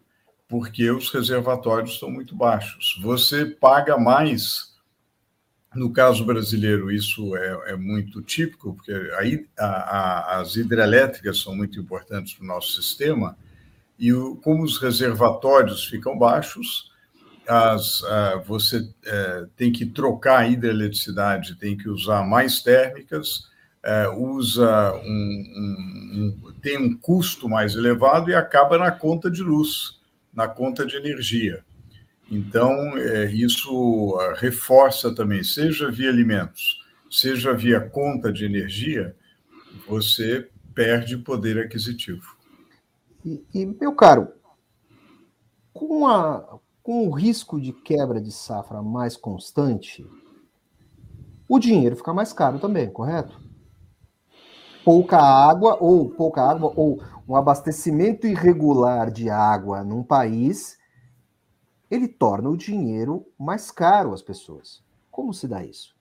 Porque 0.52 0.90
os 0.90 1.08
reservatórios 1.10 1.92
estão 1.92 2.10
muito 2.10 2.36
baixos. 2.36 3.00
Você 3.00 3.46
paga 3.46 3.96
mais 3.96 4.70
no 5.74 5.90
caso 5.90 6.26
brasileiro, 6.26 6.92
isso 6.92 7.34
é, 7.34 7.70
é 7.72 7.76
muito 7.76 8.20
típico, 8.20 8.74
porque 8.74 8.92
aí 9.16 9.46
a, 9.58 9.64
a, 9.64 10.40
as 10.40 10.54
hidrelétricas 10.54 11.40
são 11.40 11.56
muito 11.56 11.80
importantes 11.80 12.34
para 12.34 12.44
o 12.44 12.46
nosso 12.46 12.72
sistema. 12.72 13.34
e 13.98 14.12
o, 14.12 14.36
como 14.36 14.62
os 14.62 14.76
reservatórios 14.76 15.86
ficam 15.86 16.18
baixos, 16.18 16.92
as, 17.48 18.02
uh, 18.02 18.42
você 18.46 18.80
uh, 18.80 19.46
tem 19.56 19.72
que 19.72 19.86
trocar 19.86 20.40
a 20.40 20.48
hidroeletricidade, 20.48 21.54
tem 21.54 21.78
que 21.78 21.88
usar 21.88 22.28
mais 22.28 22.60
térmicas, 22.60 23.48
uh, 23.86 24.36
usa 24.36 24.92
um, 24.96 25.08
um, 25.56 26.38
um, 26.44 26.52
tem 26.60 26.76
um 26.76 26.94
custo 26.94 27.48
mais 27.48 27.74
elevado 27.74 28.28
e 28.28 28.34
acaba 28.34 28.76
na 28.76 28.90
conta 28.90 29.30
de 29.30 29.42
luz, 29.42 30.01
na 30.32 30.48
conta 30.48 30.86
de 30.86 30.96
energia. 30.96 31.64
Então, 32.30 32.96
é, 32.96 33.30
isso 33.30 34.16
reforça 34.36 35.14
também, 35.14 35.42
seja 35.42 35.90
via 35.90 36.08
alimentos, 36.08 36.80
seja 37.10 37.52
via 37.52 37.80
conta 37.80 38.32
de 38.32 38.44
energia, 38.44 39.14
você 39.86 40.48
perde 40.74 41.18
poder 41.18 41.58
aquisitivo. 41.58 42.36
E, 43.24 43.44
e 43.52 43.66
meu 43.66 43.94
caro, 43.94 44.28
com, 45.72 46.06
a, 46.06 46.58
com 46.82 47.06
o 47.06 47.10
risco 47.10 47.60
de 47.60 47.72
quebra 47.72 48.20
de 48.20 48.32
safra 48.32 48.82
mais 48.82 49.16
constante, 49.16 50.06
o 51.48 51.58
dinheiro 51.58 51.96
fica 51.96 52.14
mais 52.14 52.32
caro 52.32 52.58
também, 52.58 52.90
correto? 52.90 53.40
Pouca 54.84 55.18
água 55.18 55.76
ou 55.80 56.10
pouca 56.10 56.42
água 56.42 56.72
ou 56.74 57.00
um 57.28 57.36
abastecimento 57.36 58.26
irregular 58.26 59.10
de 59.10 59.30
água 59.30 59.84
num 59.84 60.02
país, 60.02 60.78
ele 61.90 62.08
torna 62.08 62.48
o 62.48 62.56
dinheiro 62.56 63.26
mais 63.38 63.70
caro 63.70 64.12
às 64.12 64.22
pessoas. 64.22 64.82
Como 65.10 65.32
se 65.32 65.46
dá 65.46 65.64
isso? 65.64 65.94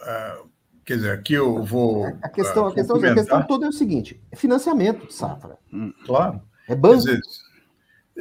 Uh, 0.00 0.48
quer 0.84 0.96
dizer, 0.96 1.12
aqui 1.12 1.32
eu 1.32 1.64
vou. 1.64 2.06
A 2.22 2.28
questão, 2.28 2.64
uh, 2.64 2.68
a 2.68 2.74
questão, 2.74 2.96
a 2.96 3.14
questão 3.14 3.46
toda 3.46 3.66
é 3.66 3.68
o 3.68 3.72
seguinte: 3.72 4.22
é 4.30 4.36
financiamento 4.36 5.06
de 5.06 5.14
safra. 5.14 5.58
Hum, 5.72 5.92
claro. 6.04 6.42
É 6.68 6.74
banco. 6.74 6.98
Dizer, 6.98 7.20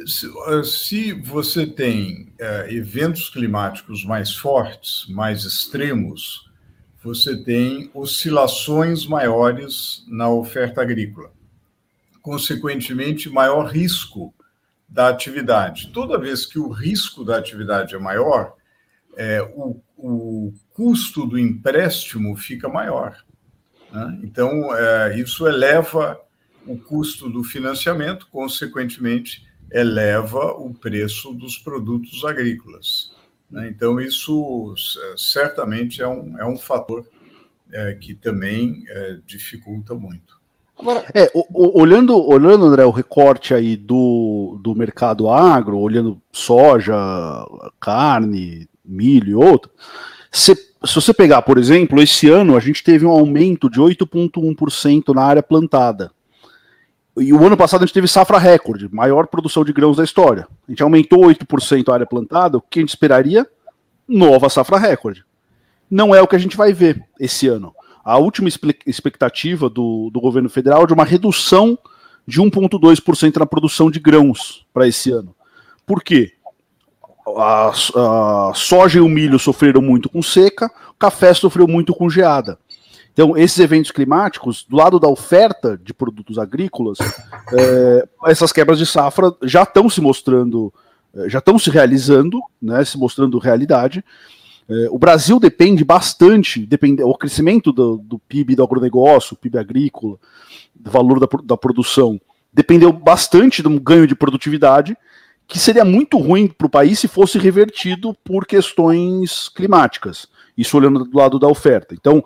se, 0.06 0.64
se, 0.64 1.14
você 1.14 1.68
tem 1.68 2.34
uh, 2.40 2.70
eventos 2.70 3.30
climáticos 3.30 4.06
mais 4.06 4.36
fortes, 4.36 5.06
mais 5.10 5.44
extremos, 5.44 6.50
você 7.06 7.38
tem 7.38 7.92
oscilações 7.94 9.06
maiores 9.06 10.04
na 10.08 10.28
oferta 10.28 10.82
agrícola. 10.82 11.32
Consequentemente, 12.20 13.30
maior 13.30 13.68
risco 13.68 14.34
da 14.90 15.10
atividade. 15.10 15.92
Toda 15.94 16.18
vez 16.18 16.48
que 16.48 16.58
o 16.58 16.68
risco 16.68 17.24
da 17.24 17.38
atividade 17.38 17.94
é 17.94 18.00
maior, 18.00 18.56
é, 19.16 19.40
o, 19.56 19.80
o 19.96 20.52
custo 20.74 21.28
do 21.28 21.38
empréstimo 21.38 22.36
fica 22.36 22.68
maior. 22.68 23.24
Né? 23.92 24.22
Então, 24.24 24.76
é, 24.76 25.20
isso 25.20 25.48
eleva 25.48 26.20
o 26.66 26.76
custo 26.76 27.30
do 27.30 27.44
financiamento, 27.44 28.28
consequentemente, 28.32 29.46
eleva 29.72 30.54
o 30.54 30.74
preço 30.74 31.34
dos 31.34 31.56
produtos 31.56 32.26
agrícolas. 32.26 33.15
Né? 33.50 33.68
Então, 33.70 34.00
isso 34.00 34.74
certamente 35.18 36.02
é 36.02 36.08
um, 36.08 36.40
é 36.40 36.46
um 36.46 36.58
fator 36.58 37.06
é, 37.72 37.94
que 37.94 38.14
também 38.14 38.84
é, 38.88 39.18
dificulta 39.26 39.94
muito. 39.94 40.36
Agora, 40.78 41.06
é, 41.14 41.32
o, 41.34 41.46
o, 41.54 41.82
olhando, 41.82 42.18
olhando, 42.18 42.66
André, 42.66 42.84
o 42.84 42.92
recorte 42.92 43.54
aí 43.54 43.78
do, 43.78 44.60
do 44.62 44.76
mercado 44.76 45.30
agro, 45.30 45.80
olhando 45.80 46.22
soja, 46.32 46.94
carne, 47.80 48.68
milho 48.84 49.30
e 49.30 49.36
outro, 49.36 49.72
se, 50.32 50.54
se 50.54 50.96
você 50.96 51.14
pegar, 51.14 51.42
por 51.44 51.58
exemplo, 51.58 52.02
esse 52.02 52.30
ano 52.30 52.58
a 52.58 52.60
gente 52.60 52.84
teve 52.84 53.06
um 53.06 53.10
aumento 53.10 53.70
de 53.70 53.80
8,1% 53.80 55.14
na 55.14 55.24
área 55.24 55.42
plantada. 55.42 56.12
E 57.18 57.32
o 57.32 57.46
ano 57.46 57.56
passado 57.56 57.84
a 57.84 57.86
gente 57.86 57.94
teve 57.94 58.08
safra 58.08 58.38
recorde, 58.38 58.94
maior 58.94 59.28
produção 59.28 59.64
de 59.64 59.72
grãos 59.72 59.98
da 59.98 60.04
história. 60.04 60.48
A 60.68 60.72
gente 60.72 60.84
aumentou 60.84 61.22
8% 61.22 61.90
a 61.90 61.94
área 61.94 62.06
plantada, 62.06 62.58
o 62.58 62.62
que 62.62 62.80
a 62.80 62.82
gente 62.82 62.90
esperaria? 62.90 63.48
Nova 64.08 64.50
safra 64.50 64.78
recorde. 64.78 65.24
Não 65.90 66.14
é 66.14 66.22
o 66.22 66.28
que 66.28 66.36
a 66.36 66.40
gente 66.40 66.58
vai 66.58 66.74
ver 66.74 67.02
esse 67.20 67.48
ano. 67.48 67.74
A 68.04 68.18
última 68.18 68.50
expectativa 68.86 69.70
do, 69.70 70.10
do 70.12 70.20
governo 70.20 70.50
federal 70.50 70.84
é 70.84 70.88
de 70.88 70.94
uma 70.94 71.06
redução 71.06 71.78
de 72.28 72.42
1,2% 72.42 73.38
na 73.38 73.46
produção 73.46 73.90
de 73.90 74.00
grãos 74.00 74.66
para 74.74 74.88
esse 74.88 75.12
ano. 75.12 75.34
Por 75.86 76.04
quê? 76.04 76.34
A, 77.38 77.70
a, 77.70 78.52
soja 78.54 79.00
e 79.00 79.02
o 79.02 79.10
milho 79.10 79.40
sofreram 79.40 79.82
muito 79.82 80.10
com 80.10 80.22
seca, 80.22 80.68
o 80.92 80.94
café 81.00 81.34
sofreu 81.34 81.68
muito 81.68 81.94
com 81.94 82.10
geada. 82.10 82.60
Então, 83.16 83.38
esses 83.38 83.58
eventos 83.60 83.92
climáticos, 83.92 84.66
do 84.68 84.76
lado 84.76 85.00
da 85.00 85.08
oferta 85.08 85.80
de 85.82 85.94
produtos 85.94 86.38
agrícolas, 86.38 86.98
é, 87.54 88.06
essas 88.28 88.52
quebras 88.52 88.78
de 88.78 88.86
safra 88.86 89.34
já 89.42 89.64
estão 89.64 89.90
se 89.90 90.02
mostrando, 90.02 90.74
é, 91.16 91.30
já 91.30 91.40
estão 91.40 91.58
se 91.58 91.70
realizando, 91.70 92.42
né, 92.62 92.84
se 92.84 92.98
mostrando 92.98 93.40
realidade. 93.40 94.04
É, 94.68 94.88
o 94.90 95.00
Brasil 95.00 95.40
depende 95.40 95.86
bastante, 95.86 96.66
depende, 96.66 97.04
o 97.04 97.16
crescimento 97.16 97.72
do, 97.72 97.96
do 98.00 98.20
PIB 98.20 98.54
do 98.54 98.64
agronegócio, 98.66 99.38
PIB 99.38 99.60
agrícola, 99.60 100.18
do 100.76 100.92
valor 100.92 101.18
da, 101.18 101.28
da 101.42 101.56
produção, 101.56 102.20
dependeu 102.52 102.92
bastante 102.92 103.64
do 103.64 103.80
ganho 103.80 104.06
de 104.06 104.16
produtividade, 104.16 104.98
que 105.48 105.58
seria 105.58 105.86
muito 105.86 106.18
ruim 106.18 106.50
para 106.50 106.68
o 106.68 106.70
país 106.70 107.00
se 107.00 107.08
fosse 107.08 107.40
revertido 107.40 108.14
por 108.26 108.46
questões 108.46 109.48
climáticas. 109.48 110.28
Isso 110.58 110.76
olhando 110.76 111.06
do 111.06 111.18
lado 111.18 111.40
da 111.40 111.48
oferta. 111.48 111.94
Então, 111.94 112.22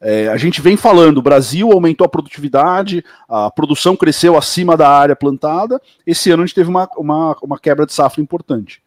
é, 0.00 0.28
a 0.28 0.36
gente 0.38 0.62
vem 0.62 0.76
falando, 0.76 1.18
o 1.18 1.22
Brasil 1.22 1.70
aumentou 1.70 2.06
a 2.06 2.08
produtividade, 2.08 3.04
a 3.28 3.50
produção 3.50 3.94
cresceu 3.94 4.36
acima 4.36 4.76
da 4.76 4.88
área 4.88 5.14
plantada. 5.14 5.80
Esse 6.06 6.30
ano 6.30 6.42
a 6.42 6.46
gente 6.46 6.54
teve 6.54 6.70
uma, 6.70 6.88
uma, 6.96 7.36
uma 7.42 7.58
quebra 7.58 7.84
de 7.84 7.92
safra 7.92 8.22
importante. 8.22 8.82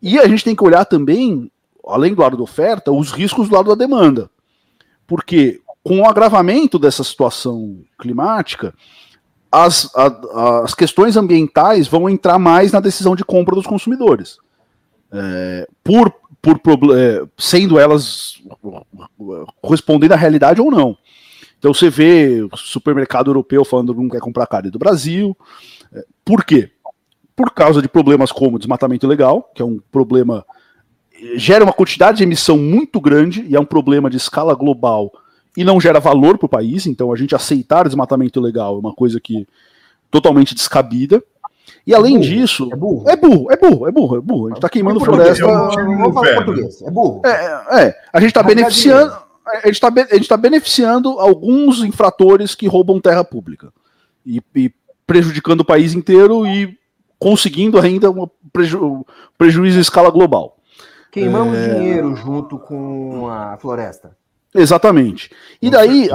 E 0.00 0.18
a 0.18 0.26
gente 0.26 0.42
tem 0.42 0.56
que 0.56 0.64
olhar 0.64 0.86
também, 0.86 1.50
além 1.86 2.14
do 2.14 2.22
lado 2.22 2.38
da 2.38 2.42
oferta, 2.42 2.90
os 2.90 3.12
riscos 3.12 3.48
do 3.48 3.54
lado 3.54 3.68
da 3.68 3.74
demanda. 3.74 4.30
Porque 5.06 5.60
com 5.82 6.00
o 6.00 6.08
agravamento 6.08 6.78
dessa 6.78 7.04
situação 7.04 7.80
climática, 7.98 8.74
as, 9.52 9.94
a, 9.94 10.62
as 10.64 10.74
questões 10.74 11.18
ambientais 11.18 11.86
vão 11.86 12.08
entrar 12.08 12.38
mais 12.38 12.72
na 12.72 12.80
decisão 12.80 13.14
de 13.14 13.24
compra 13.24 13.54
dos 13.54 13.66
consumidores. 13.66 14.38
É, 15.12 15.68
por 15.84 16.12
por 16.44 16.60
é, 16.96 17.22
sendo 17.38 17.78
elas 17.78 18.42
correspondendo 19.60 20.14
à 20.14 20.16
realidade 20.16 20.60
ou 20.60 20.70
não. 20.70 20.96
Então 21.58 21.72
você 21.72 21.88
vê 21.88 22.46
supermercado 22.54 23.30
europeu 23.30 23.64
falando 23.64 23.94
que 23.94 24.00
não 24.00 24.08
quer 24.08 24.20
comprar 24.20 24.46
carne 24.46 24.70
do 24.70 24.78
Brasil. 24.78 25.36
É, 25.92 26.04
por 26.24 26.44
quê? 26.44 26.70
Por 27.34 27.50
causa 27.50 27.80
de 27.80 27.88
problemas 27.88 28.30
como 28.30 28.58
desmatamento 28.58 29.06
ilegal, 29.06 29.50
que 29.54 29.62
é 29.62 29.64
um 29.64 29.80
problema 29.90 30.44
gera 31.36 31.64
uma 31.64 31.72
quantidade 31.72 32.18
de 32.18 32.24
emissão 32.24 32.58
muito 32.58 33.00
grande 33.00 33.44
e 33.48 33.56
é 33.56 33.60
um 33.60 33.64
problema 33.64 34.10
de 34.10 34.16
escala 34.16 34.54
global 34.54 35.10
e 35.56 35.64
não 35.64 35.80
gera 35.80 36.00
valor 36.00 36.36
para 36.36 36.46
o 36.46 36.50
país. 36.50 36.86
Então 36.86 37.12
a 37.12 37.16
gente 37.16 37.34
aceitar 37.34 37.86
desmatamento 37.86 38.38
ilegal 38.38 38.76
é 38.76 38.78
uma 38.78 38.92
coisa 38.92 39.20
que 39.20 39.46
totalmente 40.10 40.54
descabida. 40.54 41.22
E 41.86 41.92
é 41.92 41.96
além 41.96 42.16
é 42.16 42.20
disso. 42.20 42.68
É 42.72 42.76
burro. 42.76 43.08
É 43.08 43.16
burro, 43.16 43.52
é 43.52 43.56
burro, 43.56 43.88
é 43.88 43.92
burro, 43.92 44.16
é 44.16 44.20
burro. 44.20 44.46
A 44.46 44.48
gente 44.50 44.60
tá 44.60 44.68
queimando 44.68 45.00
é 45.00 45.04
floresta. 45.04 45.44
É 46.86 46.90
burro. 46.90 47.22
É, 47.24 47.86
é. 47.86 47.94
A 48.12 48.20
gente 48.20 48.32
tá 48.32 48.42
beneficiando. 48.42 49.24
A 49.46 49.66
gente, 49.66 49.78
tá, 49.78 49.92
a 50.10 50.14
gente 50.14 50.28
tá 50.28 50.36
beneficiando 50.38 51.20
alguns 51.20 51.84
infratores 51.84 52.54
que 52.54 52.66
roubam 52.66 52.98
terra 52.98 53.22
pública. 53.22 53.70
E, 54.24 54.42
e 54.56 54.72
prejudicando 55.06 55.60
o 55.60 55.64
país 55.64 55.92
inteiro 55.92 56.46
e 56.46 56.78
conseguindo 57.18 57.78
ainda 57.78 58.10
um 58.10 58.26
preju, 58.50 59.04
prejuízo 59.36 59.78
em 59.78 59.82
escala 59.82 60.10
global. 60.10 60.56
Queimamos 61.12 61.58
é... 61.58 61.74
dinheiro 61.74 62.16
junto 62.16 62.58
com 62.58 63.28
a 63.28 63.56
floresta. 63.58 64.16
Exatamente. 64.54 65.30
E 65.60 65.68
daí, 65.68 66.08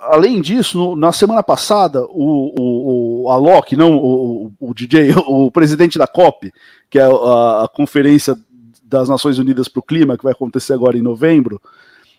além 0.00 0.40
disso, 0.40 0.78
no, 0.78 0.96
na 0.96 1.12
semana 1.12 1.42
passada, 1.42 2.02
o, 2.08 2.54
o, 2.58 3.22
o 3.24 3.28
Alok, 3.28 3.76
não 3.76 3.98
o, 3.98 4.52
o, 4.58 4.72
DJ, 4.72 5.12
o 5.28 5.50
presidente 5.50 5.98
da 5.98 6.06
COP, 6.06 6.50
que 6.88 6.98
é 6.98 7.02
a, 7.02 7.64
a 7.64 7.68
Conferência 7.68 8.34
das 8.82 9.10
Nações 9.10 9.38
Unidas 9.38 9.68
para 9.68 9.80
o 9.80 9.82
Clima, 9.82 10.16
que 10.16 10.24
vai 10.24 10.32
acontecer 10.32 10.72
agora 10.72 10.96
em 10.96 11.02
novembro, 11.02 11.60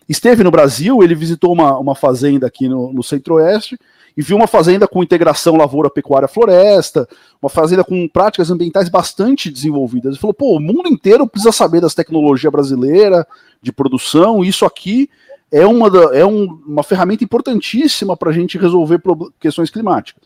esteve 0.08 0.44
no 0.44 0.50
Brasil, 0.50 1.02
ele 1.02 1.14
visitou 1.14 1.52
uma, 1.52 1.76
uma 1.76 1.94
fazenda 1.96 2.46
aqui 2.46 2.68
no, 2.68 2.92
no 2.92 3.02
Centro-Oeste 3.02 3.76
e 4.16 4.22
viu 4.22 4.36
uma 4.36 4.46
fazenda 4.46 4.86
com 4.86 5.02
integração 5.02 5.56
lavoura, 5.56 5.90
pecuária, 5.90 6.28
floresta, 6.28 7.08
uma 7.42 7.50
fazenda 7.50 7.82
com 7.82 8.06
práticas 8.06 8.48
ambientais 8.48 8.88
bastante 8.88 9.50
desenvolvidas. 9.50 10.12
Ele 10.12 10.20
falou, 10.20 10.34
pô, 10.34 10.56
o 10.56 10.60
mundo 10.60 10.88
inteiro 10.88 11.26
precisa 11.26 11.50
saber 11.50 11.80
das 11.80 11.94
tecnologias 11.94 12.52
brasileiras 12.52 13.24
de 13.60 13.72
produção, 13.72 14.44
isso 14.44 14.64
aqui 14.64 15.10
é 15.54 15.64
uma, 15.64 15.88
da, 15.88 16.16
é 16.16 16.26
um, 16.26 16.46
uma 16.66 16.82
ferramenta 16.82 17.22
importantíssima 17.22 18.16
para 18.16 18.30
a 18.30 18.32
gente 18.32 18.58
resolver 18.58 19.00
questões 19.38 19.70
climáticas. 19.70 20.24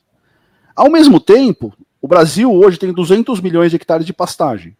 Ao 0.75 0.91
mesmo 0.91 1.21
tempo, 1.21 1.75
o 2.01 2.09
Brasil 2.09 2.51
hoje 2.51 2.79
tem 2.79 2.95
200 2.95 3.39
milhões 3.43 3.71
de 3.71 3.77
hectares 3.77 4.07
de 4.07 4.15
pastagem. 4.15 4.75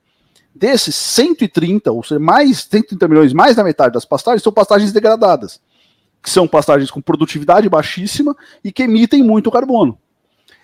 Desses 0.55 0.95
130, 0.95 1.93
ou 1.93 2.03
seja, 2.03 2.19
mais 2.19 2.63
130 2.63 3.07
milhões, 3.09 3.35
mais 3.35 3.57
da 3.57 3.63
metade 3.63 3.93
das 3.93 4.07
pastagens 4.07 4.43
são 4.43 4.51
pastagens 4.51 4.91
degradadas, 4.91 5.61
que 6.23 6.31
são 6.31 6.49
pastagens 6.49 6.91
com 6.91 7.03
produtividade 7.03 7.69
baixíssima 7.69 8.35
e 8.65 8.73
que 8.73 8.85
emitem 8.85 9.23
muito 9.23 9.51
carbono. 9.51 9.99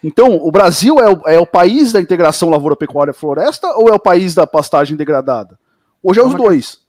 Então, 0.03 0.37
o 0.37 0.51
Brasil 0.51 0.99
é 0.99 1.13
o, 1.13 1.29
é 1.29 1.39
o 1.39 1.47
país 1.47 1.93
da 1.93 2.01
integração 2.01 2.49
lavoura-pecuária-floresta 2.49 3.75
ou 3.77 3.91
é 3.91 3.93
o 3.93 4.01
país 4.01 4.35
da 4.35 4.47
pastagem 4.47 4.97
degradada? 4.97 5.59
Hoje 6.03 6.21
é, 6.21 6.23
é 6.23 6.27
os 6.27 6.35
dois. 6.35 6.84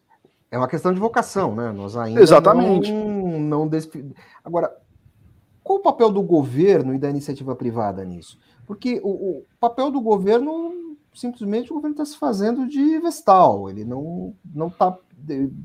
É 0.52 0.58
uma 0.58 0.68
questão 0.68 0.94
de 0.94 1.00
vocação, 1.00 1.56
né? 1.56 1.72
Nós 1.72 1.98
ainda 1.98 2.22
Exatamente. 2.22 2.92
não, 2.92 3.40
não 3.40 3.70
Agora, 4.44 4.76
qual 5.64 5.80
o 5.80 5.82
papel 5.82 6.12
do 6.12 6.22
governo 6.22 6.94
e 6.94 7.00
da 7.00 7.10
iniciativa 7.10 7.56
privada 7.56 8.04
nisso? 8.06 8.38
Porque 8.66 9.02
o, 9.04 9.10
o 9.10 9.46
papel 9.60 9.92
do 9.92 10.00
governo, 10.02 10.98
simplesmente, 11.14 11.72
o 11.72 11.76
governo 11.76 11.94
está 11.94 12.06
se 12.06 12.18
fazendo 12.18 12.68
de 12.68 13.00
vestal, 13.00 13.70
ele 13.70 13.84
não 13.84 14.34
não 14.54 14.68
está 14.68 14.98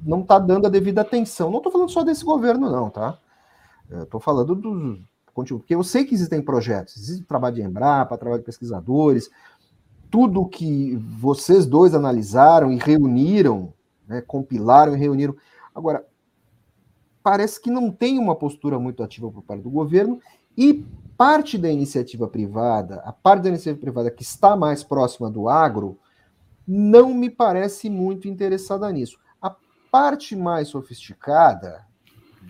não 0.04 0.22
tá 0.22 0.38
dando 0.38 0.66
a 0.66 0.70
devida 0.70 1.02
atenção. 1.02 1.50
Não 1.50 1.58
estou 1.58 1.72
falando 1.72 1.90
só 1.90 2.02
desse 2.02 2.24
governo, 2.24 2.70
não, 2.70 2.88
tá? 2.88 3.18
Estou 3.90 4.20
falando 4.20 4.54
dos. 4.54 5.00
Porque 5.32 5.74
eu 5.74 5.82
sei 5.82 6.04
que 6.04 6.14
existem 6.14 6.42
projetos, 6.42 6.96
existe 6.96 7.24
trabalho 7.24 7.54
de 7.54 7.62
Embrapa, 7.62 8.18
trabalho 8.18 8.40
de 8.40 8.46
pesquisadores, 8.46 9.30
tudo 10.10 10.48
que 10.48 10.96
vocês 10.96 11.64
dois 11.64 11.94
analisaram 11.94 12.70
e 12.72 12.76
reuniram, 12.76 13.72
né, 14.10 14.20
compilaram 14.20 14.94
e 14.94 14.98
reuniram. 14.98 15.36
Agora, 15.72 16.04
parece 17.22 17.60
que 17.60 17.70
não 17.70 17.92
tem 17.92 18.18
uma 18.18 18.34
postura 18.34 18.78
muito 18.78 19.02
ativa 19.04 19.30
por 19.30 19.42
parte 19.42 19.62
do 19.62 19.70
governo 19.70 20.20
e 20.58 20.84
parte 21.16 21.56
da 21.56 21.70
iniciativa 21.70 22.26
privada, 22.26 22.96
a 23.04 23.12
parte 23.12 23.44
da 23.44 23.50
iniciativa 23.50 23.80
privada 23.80 24.10
que 24.10 24.22
está 24.22 24.56
mais 24.56 24.82
próxima 24.82 25.30
do 25.30 25.48
agro, 25.48 25.96
não 26.66 27.14
me 27.14 27.30
parece 27.30 27.88
muito 27.88 28.26
interessada 28.26 28.90
nisso. 28.90 29.18
A 29.40 29.54
parte 29.92 30.34
mais 30.34 30.68
sofisticada 30.68 31.86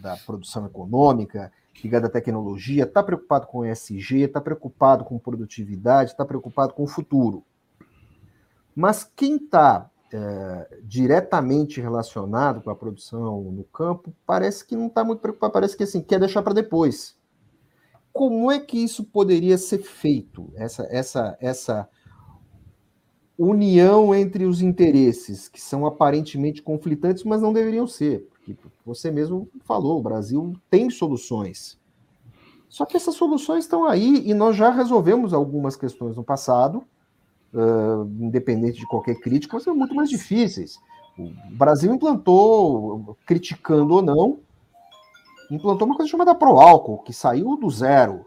da 0.00 0.16
produção 0.16 0.64
econômica, 0.64 1.52
ligada 1.82 2.06
à 2.06 2.10
tecnologia, 2.10 2.84
está 2.84 3.02
preocupado 3.02 3.46
com 3.46 3.66
ESG, 3.66 4.22
está 4.22 4.40
preocupado 4.40 5.04
com 5.04 5.18
produtividade, 5.18 6.12
está 6.12 6.24
preocupado 6.24 6.72
com 6.72 6.84
o 6.84 6.88
futuro. 6.88 7.44
Mas 8.74 9.04
quem 9.04 9.36
está 9.36 9.89
é, 10.12 10.78
diretamente 10.82 11.80
relacionado 11.80 12.62
com 12.62 12.70
a 12.70 12.76
produção 12.76 13.42
no 13.42 13.64
campo 13.64 14.12
parece 14.26 14.64
que 14.64 14.76
não 14.76 14.86
está 14.86 15.04
muito 15.04 15.20
preocupado, 15.20 15.52
parece 15.52 15.76
que 15.76 15.82
assim, 15.82 16.00
quer 16.00 16.18
deixar 16.18 16.42
para 16.42 16.52
depois. 16.52 17.18
Como 18.12 18.50
é 18.50 18.58
que 18.58 18.78
isso 18.78 19.04
poderia 19.04 19.56
ser 19.56 19.78
feito? 19.78 20.52
Essa, 20.56 20.86
essa, 20.90 21.38
essa 21.40 21.88
união 23.38 24.14
entre 24.14 24.44
os 24.44 24.60
interesses, 24.60 25.48
que 25.48 25.60
são 25.60 25.86
aparentemente 25.86 26.60
conflitantes, 26.60 27.24
mas 27.24 27.40
não 27.40 27.52
deveriam 27.52 27.86
ser. 27.86 28.28
Porque 28.30 28.56
você 28.84 29.10
mesmo 29.10 29.48
falou, 29.64 29.98
o 29.98 30.02
Brasil 30.02 30.52
tem 30.68 30.90
soluções. 30.90 31.78
Só 32.68 32.84
que 32.84 32.96
essas 32.96 33.14
soluções 33.14 33.64
estão 33.64 33.84
aí 33.84 34.28
e 34.28 34.34
nós 34.34 34.56
já 34.56 34.70
resolvemos 34.70 35.32
algumas 35.32 35.76
questões 35.76 36.16
no 36.16 36.22
passado, 36.22 36.84
uh, 37.54 38.04
independente 38.20 38.78
de 38.78 38.86
qualquer 38.86 39.16
crítica, 39.16 39.58
são 39.60 39.74
muito 39.74 39.94
mais 39.94 40.08
difíceis. 40.08 40.78
O 41.18 41.56
Brasil 41.56 41.92
implantou, 41.92 43.16
criticando 43.26 43.94
ou 43.94 44.02
não, 44.02 44.40
implantou 45.50 45.86
uma 45.86 45.96
coisa 45.96 46.10
chamada 46.10 46.34
Proálcool, 46.34 47.02
que 47.02 47.12
saiu 47.12 47.56
do 47.56 47.68
zero. 47.68 48.26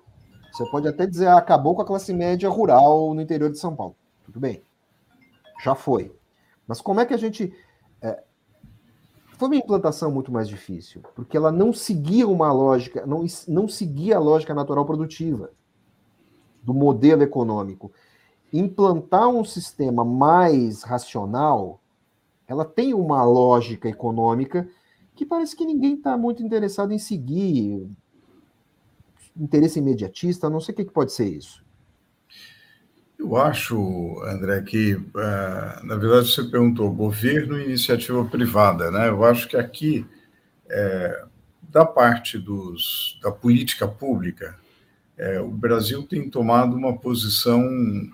Você 0.51 0.69
pode 0.69 0.87
até 0.87 1.07
dizer, 1.07 1.27
ah, 1.27 1.37
acabou 1.37 1.73
com 1.73 1.81
a 1.81 1.85
classe 1.85 2.13
média 2.13 2.47
rural 2.49 3.13
no 3.13 3.21
interior 3.21 3.49
de 3.49 3.57
São 3.57 3.75
Paulo. 3.75 3.95
Tudo 4.25 4.39
bem. 4.39 4.61
Já 5.63 5.73
foi. 5.73 6.15
Mas 6.67 6.81
como 6.81 6.99
é 6.99 7.05
que 7.05 7.13
a 7.13 7.17
gente. 7.17 7.53
É, 8.01 8.21
foi 9.37 9.47
uma 9.47 9.55
implantação 9.55 10.11
muito 10.11 10.31
mais 10.31 10.47
difícil, 10.47 11.01
porque 11.15 11.35
ela 11.35 11.51
não 11.51 11.73
seguia 11.73 12.27
uma 12.27 12.51
lógica, 12.51 13.05
não, 13.05 13.25
não 13.47 13.67
seguia 13.67 14.17
a 14.17 14.19
lógica 14.19 14.53
natural 14.53 14.85
produtiva 14.85 15.49
do 16.61 16.73
modelo 16.73 17.23
econômico. 17.23 17.91
Implantar 18.53 19.27
um 19.27 19.43
sistema 19.43 20.05
mais 20.05 20.83
racional, 20.83 21.81
ela 22.47 22.63
tem 22.63 22.93
uma 22.93 23.25
lógica 23.25 23.89
econômica 23.89 24.69
que 25.15 25.25
parece 25.25 25.55
que 25.55 25.65
ninguém 25.65 25.95
está 25.95 26.15
muito 26.15 26.43
interessado 26.43 26.93
em 26.93 26.99
seguir. 26.99 27.89
Interesse 29.35 29.79
imediatista, 29.79 30.49
não 30.49 30.59
sei 30.59 30.73
o 30.73 30.75
que, 30.75 30.85
que 30.85 30.91
pode 30.91 31.11
ser 31.11 31.27
isso. 31.27 31.63
Eu 33.17 33.37
acho, 33.37 34.21
André, 34.23 34.61
que, 34.61 34.95
uh, 34.95 35.85
na 35.85 35.95
verdade, 35.95 36.27
você 36.31 36.43
perguntou 36.43 36.91
governo 36.91 37.57
e 37.57 37.65
iniciativa 37.65 38.23
privada, 38.25 38.91
né? 38.91 39.09
Eu 39.09 39.23
acho 39.23 39.47
que 39.47 39.55
aqui, 39.55 40.05
é, 40.69 41.25
da 41.61 41.85
parte 41.85 42.37
dos, 42.37 43.17
da 43.23 43.31
política 43.31 43.87
pública, 43.87 44.55
é, 45.17 45.39
o 45.39 45.49
Brasil 45.49 46.03
tem 46.03 46.29
tomado 46.29 46.75
uma 46.75 46.97
posição, 46.97 47.63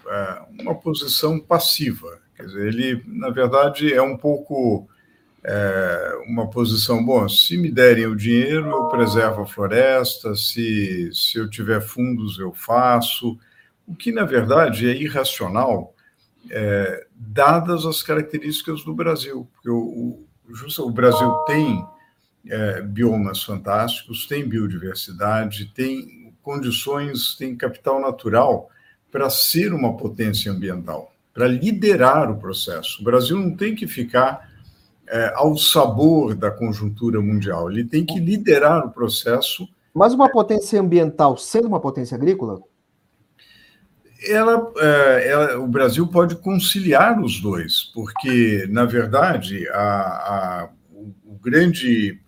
é, 0.08 0.42
uma 0.62 0.76
posição 0.76 1.40
passiva. 1.40 2.20
Quer 2.36 2.46
dizer, 2.46 2.68
ele, 2.68 3.04
na 3.08 3.30
verdade, 3.30 3.94
é 3.94 4.02
um 4.02 4.18
pouco 4.18 4.88
é, 5.44 6.18
uma 6.28 6.50
posição, 6.50 7.04
bom, 7.04 7.28
se 7.30 7.58
me 7.58 7.72
derem 7.72 8.06
o 8.06 8.16
dinheiro, 8.16 8.70
eu 8.70 8.86
preservo 8.86 9.42
a 9.42 9.46
floresta, 9.46 10.36
se, 10.36 11.10
se 11.14 11.38
eu 11.38 11.50
tiver 11.50 11.82
fundos, 11.82 12.38
eu 12.40 12.52
faço, 12.52 13.38
o 13.88 13.96
que, 13.96 14.12
na 14.12 14.26
verdade, 14.26 14.90
é 14.90 14.96
irracional, 14.96 15.96
é, 16.50 17.08
dadas 17.16 17.86
as 17.86 18.04
características 18.04 18.84
do 18.84 18.94
Brasil, 18.94 19.48
porque 19.54 19.70
o, 19.70 19.78
o, 19.78 20.28
o 20.86 20.92
Brasil 20.92 21.32
tem 21.46 21.86
é, 22.48 22.82
biomas 22.82 23.44
fantásticos, 23.44 24.28
tem 24.28 24.48
biodiversidade, 24.48 25.72
tem 25.74 26.19
condições, 26.44 27.36
tem 27.36 27.56
capital 27.56 28.02
natural 28.02 28.70
para 29.12 29.30
ser 29.30 29.74
uma 29.74 29.96
potência 29.98 30.52
ambiental, 30.52 31.12
para 31.34 31.48
liderar 31.48 32.32
o 32.32 32.38
processo. 32.38 33.02
O 33.02 33.04
Brasil 33.04 33.38
não 33.38 33.56
tem 33.56 33.76
que 33.76 33.88
ficar 33.88 34.50
é, 35.10 35.34
ao 35.36 35.58
sabor 35.58 36.36
da 36.36 36.52
conjuntura 36.52 37.20
mundial. 37.20 37.72
Ele 37.72 37.84
tem 37.84 38.06
que 38.06 38.20
liderar 38.20 38.86
o 38.86 38.92
processo. 38.92 39.68
Mas 39.94 40.14
uma 40.14 40.30
potência 40.30 40.80
ambiental 40.80 41.36
sendo 41.38 41.68
uma 41.68 41.80
potência 41.80 42.16
agrícola? 42.16 42.62
Ela, 44.28 44.72
é, 44.78 45.30
ela, 45.30 45.60
o 45.60 45.68
Brasil 45.68 46.06
pode 46.06 46.36
conciliar 46.36 47.20
os 47.22 47.40
dois, 47.40 47.90
porque, 47.94 48.68
na 48.70 48.86
verdade, 48.86 49.68
a, 49.70 49.80
a, 49.80 50.70
o 51.26 51.36
grande, 51.42 52.20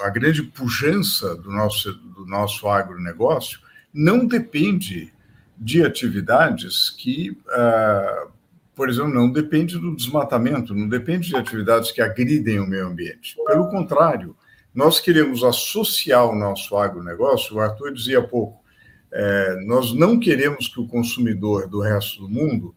a, 0.00 0.06
a 0.06 0.10
grande 0.10 0.42
pujança 0.42 1.36
do 1.36 1.50
nosso, 1.50 1.94
nosso 2.26 2.68
agronegócio 2.68 3.60
não 3.92 4.26
depende 4.26 5.12
de 5.56 5.82
atividades 5.82 6.90
que 6.90 7.30
uh, 7.30 8.30
por 8.76 8.90
exemplo, 8.90 9.14
não 9.14 9.32
depende 9.32 9.78
do 9.78 9.96
desmatamento, 9.96 10.74
não 10.74 10.86
depende 10.86 11.30
de 11.30 11.36
atividades 11.36 11.90
que 11.90 12.02
agridem 12.02 12.60
o 12.60 12.66
meio 12.66 12.88
ambiente. 12.88 13.34
Pelo 13.46 13.70
contrário, 13.70 14.36
nós 14.74 15.00
queremos 15.00 15.42
associar 15.42 16.26
o 16.26 16.36
nosso 16.36 16.76
agronegócio, 16.76 17.56
o 17.56 17.60
Arthur 17.60 17.94
dizia 17.94 18.18
há 18.18 18.22
pouco, 18.22 18.62
é, 19.10 19.56
nós 19.64 19.94
não 19.94 20.20
queremos 20.20 20.68
que 20.68 20.78
o 20.78 20.86
consumidor 20.86 21.66
do 21.66 21.80
resto 21.80 22.20
do 22.20 22.28
mundo 22.28 22.74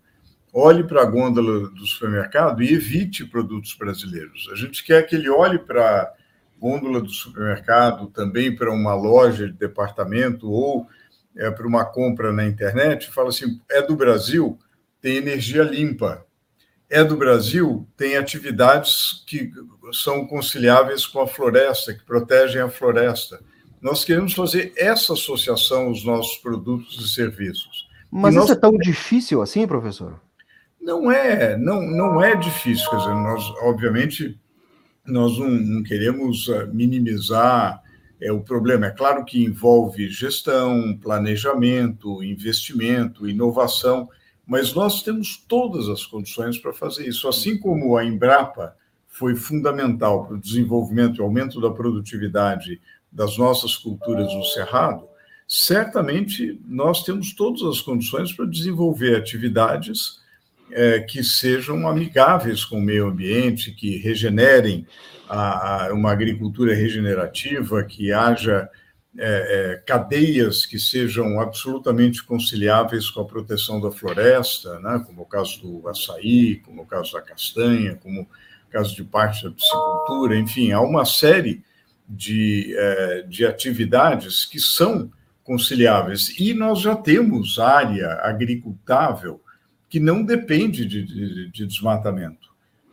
olhe 0.54 0.86
para 0.86 1.02
a 1.02 1.06
gôndola 1.06 1.70
do 1.70 1.86
supermercado 1.86 2.64
e 2.64 2.74
evite 2.74 3.26
produtos 3.26 3.76
brasileiros. 3.78 4.48
A 4.54 4.56
gente 4.56 4.82
quer 4.86 5.04
que 5.04 5.16
ele 5.16 5.30
olhe 5.30 5.60
para 5.60 6.14
gôndola 6.60 7.02
do 7.02 7.10
supermercado, 7.10 8.08
também 8.08 8.56
para 8.56 8.72
uma 8.72 8.94
loja 8.94 9.48
de 9.48 9.54
departamento 9.54 10.52
ou 10.52 10.88
é, 11.36 11.50
para 11.50 11.66
uma 11.66 11.86
compra 11.86 12.34
na 12.34 12.46
internet 12.46 13.10
fala 13.12 13.30
assim: 13.30 13.60
é 13.70 13.82
do 13.82 13.96
Brasil, 13.96 14.60
tem 15.02 15.16
energia 15.16 15.64
limpa. 15.64 16.26
É 16.90 17.04
do 17.04 17.16
Brasil, 17.16 17.88
tem 17.96 18.18
atividades 18.18 19.24
que 19.28 19.52
são 19.94 20.26
conciliáveis 20.26 21.06
com 21.06 21.22
a 21.22 21.28
floresta, 21.28 21.94
que 21.94 22.04
protegem 22.04 22.62
a 22.62 22.70
floresta. 22.70 23.40
Nós 23.80 24.04
queremos 24.04 24.34
fazer 24.34 24.74
essa 24.76 25.14
associação 25.14 25.86
aos 25.86 26.04
nossos 26.04 26.38
produtos 26.38 27.00
e 27.00 27.14
serviços. 27.14 27.88
Mas 28.12 28.34
e 28.34 28.38
isso 28.38 28.48
nós... 28.48 28.58
é 28.58 28.60
tão 28.60 28.76
difícil 28.76 29.42
assim, 29.42 29.68
professor? 29.68 30.20
Não 30.82 31.12
é, 31.12 31.56
não, 31.58 31.82
não 31.82 32.24
é 32.24 32.36
difícil. 32.36 32.90
Quer 32.90 32.98
dizer, 32.98 33.14
nós, 33.14 33.44
obviamente, 33.62 34.40
nós 35.06 35.38
não, 35.38 35.50
não 35.50 35.84
queremos 35.84 36.50
ah, 36.50 36.66
minimizar 36.68 37.82
é, 38.22 38.32
o 38.32 38.42
problema. 38.42 38.88
É 38.88 38.92
claro 38.92 39.24
que 39.24 39.44
envolve 39.44 40.10
gestão, 40.10 40.98
planejamento, 40.98 42.24
investimento, 42.24 43.28
inovação, 43.28 44.10
mas 44.46 44.74
nós 44.74 45.04
temos 45.04 45.38
todas 45.48 45.88
as 45.88 46.06
condições 46.06 46.58
para 46.58 46.74
fazer 46.74 47.08
isso. 47.08 47.28
Assim 47.28 47.58
como 47.58 47.98
a 47.98 48.04
Embrapa 48.04 48.76
foi 49.08 49.36
fundamental 49.36 50.26
para 50.26 50.36
o 50.36 50.40
desenvolvimento 50.40 51.20
e 51.20 51.22
aumento 51.22 51.60
da 51.62 51.70
produtividade 51.70 52.82
das 53.12 53.38
nossas 53.38 53.76
culturas 53.76 54.34
no 54.34 54.44
Cerrado, 54.44 55.08
certamente 55.48 56.60
nós 56.68 57.04
temos 57.04 57.34
todas 57.34 57.64
as 57.64 57.82
condições 57.82 58.32
para 58.32 58.46
desenvolver 58.46 59.16
atividades 59.16 60.20
é, 60.72 61.00
que 61.00 61.24
sejam 61.24 61.88
amigáveis 61.88 62.64
com 62.64 62.78
o 62.78 62.82
meio 62.82 63.08
ambiente, 63.08 63.72
que 63.72 63.98
regenerem 63.98 64.86
a, 65.28 65.88
a, 65.88 65.94
uma 65.94 66.12
agricultura 66.12 66.74
regenerativa, 66.74 67.84
que 67.84 68.12
haja 68.12 68.70
é, 69.18 69.72
é, 69.72 69.76
cadeias 69.86 70.66
que 70.66 70.80
sejam 70.80 71.40
absolutamente 71.40 72.24
conciliáveis 72.24 73.10
com 73.10 73.22
a 73.22 73.26
proteção 73.26 73.82
da 73.82 73.92
floresta, 73.92 74.80
né, 74.80 75.04
como 75.06 75.24
o 75.24 75.26
caso 75.26 75.62
do 75.62 75.88
açaí, 75.88 76.58
como 76.58 76.84
o 76.84 76.86
caso 76.86 77.14
da 77.14 77.22
castanha, 77.22 77.96
como 77.96 78.22
o 78.22 78.28
caso 78.70 78.96
de 78.96 79.04
parte 79.04 79.44
da 79.44 79.52
piscicultura, 79.52 80.38
enfim, 80.38 80.72
há 80.72 80.80
uma 80.80 81.06
série 81.06 81.64
de, 82.08 82.76
é, 82.78 83.22
de 83.28 83.46
atividades 83.46 84.46
que 84.46 84.60
são 84.60 85.12
conciliáveis. 85.44 86.40
E 86.40 86.54
nós 86.54 86.80
já 86.80 86.96
temos 86.96 87.58
área 87.58 88.20
agricultável 88.22 89.42
que 89.90 90.00
não 90.00 90.24
depende 90.24 90.86
de, 90.86 91.04
de, 91.04 91.52
de 91.52 91.66
desmatamento. 91.66 92.50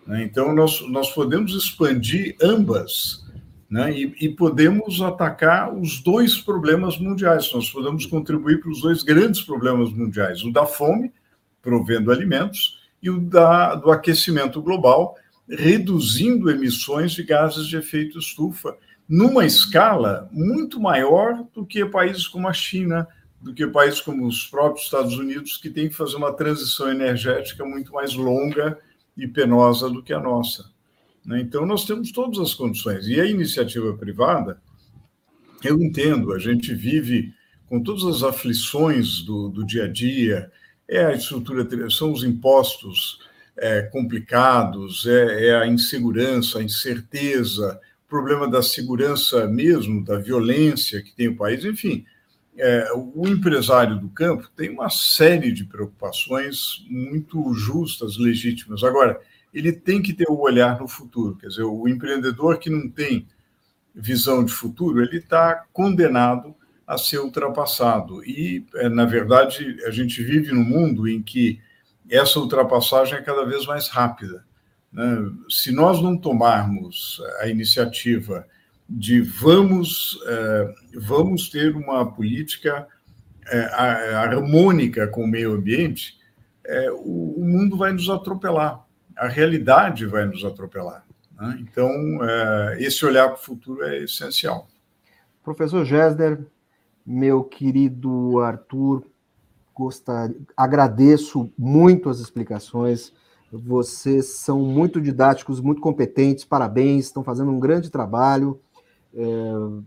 Né? 0.07 0.23
Então, 0.25 0.55
nós, 0.55 0.81
nós 0.89 1.13
podemos 1.13 1.55
expandir 1.55 2.37
ambas 2.43 3.27
né? 3.69 3.93
E, 3.93 4.15
e, 4.21 4.29
podemos 4.29 5.01
atacar 5.03 5.75
os 5.75 6.01
dois 6.01 6.41
problemas 6.41 6.99
mundiais. 6.99 7.53
Nós 7.53 7.69
podemos 7.69 8.07
contribuir 8.07 8.61
para 8.61 8.71
os 8.71 8.81
dois 8.81 9.03
grandes 9.03 9.43
problemas 9.43 9.93
mundiais: 9.93 10.43
o 10.45 10.53
da 10.53 10.65
fome, 10.65 11.13
provendo 11.61 12.13
alimentos, 12.13 12.79
e 13.03 13.11
o 13.11 13.21
da, 13.21 13.75
do 13.75 13.91
aquecimento 13.91 14.63
global, 14.63 15.17
reduzindo 15.49 16.51
emissões 16.51 17.13
de 17.13 17.25
gases 17.25 17.67
de 17.67 17.77
efeito 17.77 18.19
estufa, 18.19 18.77
numa 19.09 19.45
escala 19.45 20.29
muito 20.33 20.81
maior 20.81 21.45
do 21.53 21.67
que 21.67 21.85
países 21.85 22.27
como 22.27 22.49
a 22.49 22.53
China, 22.53 23.07
do 23.47 23.55
que 23.55 23.65
países 23.65 24.01
como 24.01 24.27
os 24.27 24.45
próprios 24.45 24.87
Estados 24.87 25.17
Unidos, 25.17 25.57
que 25.57 25.71
têm 25.71 25.89
que 25.89 25.95
fazer 25.95 26.17
uma 26.17 26.33
transição 26.33 26.91
energética 26.91 27.65
muito 27.65 27.93
mais 27.93 28.13
longa 28.13 28.77
e 29.17 29.29
penosa 29.29 29.89
do 29.89 30.03
que 30.03 30.13
a 30.13 30.19
nossa. 30.19 30.69
Né? 31.25 31.43
Então, 31.43 31.65
nós 31.65 31.85
temos 31.85 32.11
todas 32.11 32.41
as 32.41 32.55
condições. 32.55 33.07
E 33.07 33.21
a 33.21 33.25
iniciativa 33.25 33.97
privada, 33.97 34.61
eu 35.63 35.81
entendo, 35.81 36.33
a 36.33 36.41
gente 36.41 36.75
vive 36.75 37.33
com 37.69 37.81
todas 37.81 38.05
as 38.05 38.25
aflições 38.25 39.23
do, 39.23 39.49
do 39.49 39.65
dia 39.65 39.85
a 39.85 39.89
dia, 39.89 40.51
é 40.89 41.05
a 41.05 41.13
estrutura, 41.13 41.89
são 41.89 42.11
os 42.11 42.25
impostos 42.25 43.21
é, 43.57 43.83
complicados, 43.83 45.07
é, 45.07 45.47
é, 45.47 45.57
a 45.57 45.69
insegurança, 45.69 46.59
a 46.59 46.65
incerteza, 46.65 47.81
o 48.07 48.09
problema 48.09 48.51
da 48.51 48.61
segurança 48.61 49.47
mesmo, 49.47 50.05
da 50.05 50.19
violência 50.19 51.01
que 51.01 51.15
tem 51.15 51.29
o 51.29 51.37
país, 51.37 51.65
enfim. 51.65 52.05
É, 52.59 52.89
o 52.95 53.29
empresário 53.29 53.99
do 53.99 54.09
campo 54.09 54.51
tem 54.57 54.71
uma 54.71 54.89
série 54.89 55.53
de 55.53 55.65
preocupações 55.65 56.85
muito 56.89 57.53
justas, 57.53 58.17
legítimas. 58.17 58.83
Agora, 58.83 59.21
ele 59.53 59.73
tem 59.73 60.03
que 60.03 60.13
ter 60.13 60.27
o 60.29 60.35
um 60.35 60.41
olhar 60.41 60.79
no 60.79 60.89
futuro. 60.89 61.37
Quer 61.37 61.49
dizer, 61.49 61.65
o 61.65 61.87
empreendedor 61.87 62.59
que 62.59 62.71
não 62.71 62.89
tem 62.89 63.27
visão 63.95 64.45
de 64.45 64.53
futuro, 64.53 65.03
ele 65.03 65.19
está 65.19 65.65
condenado 65.73 66.55
a 66.87 66.97
ser 66.97 67.19
ultrapassado. 67.19 68.25
E, 68.25 68.65
é, 68.77 68.89
na 68.89 69.05
verdade, 69.05 69.79
a 69.87 69.91
gente 69.91 70.23
vive 70.23 70.53
num 70.53 70.65
mundo 70.65 71.09
em 71.09 71.23
que 71.23 71.61
essa 72.09 72.39
ultrapassagem 72.39 73.19
é 73.19 73.23
cada 73.23 73.45
vez 73.45 73.67
mais 73.67 73.89
rápida. 73.89 74.45
Né? 74.93 75.31
Se 75.49 75.73
nós 75.73 76.01
não 76.01 76.17
tomarmos 76.17 77.21
a 77.41 77.49
iniciativa 77.49 78.47
de 78.89 79.21
vamos, 79.21 80.19
é, 80.27 80.75
vamos 80.95 81.49
ter 81.49 81.75
uma 81.75 82.11
política 82.13 82.87
é, 83.47 83.61
harmônica 84.15 85.07
com 85.09 85.25
o 85.25 85.29
meio 85.29 85.55
ambiente, 85.55 86.17
o 86.97 87.45
mundo 87.45 87.77
vai 87.77 87.93
nos 87.93 88.11
atropelar 88.11 88.87
a 89.17 89.27
realidade 89.27 90.05
vai 90.05 90.27
nos 90.27 90.45
atropelar. 90.45 91.05
Né? 91.41 91.59
Então, 91.61 91.91
esse 92.79 93.05
olhar 93.05 93.29
para 93.29 93.39
o 93.39 93.43
futuro 93.43 93.83
é 93.83 94.05
essencial. 94.05 94.69
Professor 95.43 95.85
Gessner, 95.85 96.45
meu 97.05 97.43
querido 97.43 98.41
Arthur, 98.41 99.05
gostaria, 99.75 100.37
agradeço 100.57 101.51
muito 101.57 102.11
as 102.11 102.19
explicações. 102.19 103.13
Vocês 103.51 104.27
são 104.27 104.61
muito 104.61 105.01
didáticos, 105.01 105.61
muito 105.61 105.81
competentes, 105.81 106.45
parabéns, 106.45 107.07
estão 107.07 107.23
fazendo 107.25 107.51
um 107.51 107.61
grande 107.61 107.91
trabalho. 107.91 108.61
É, 109.17 109.87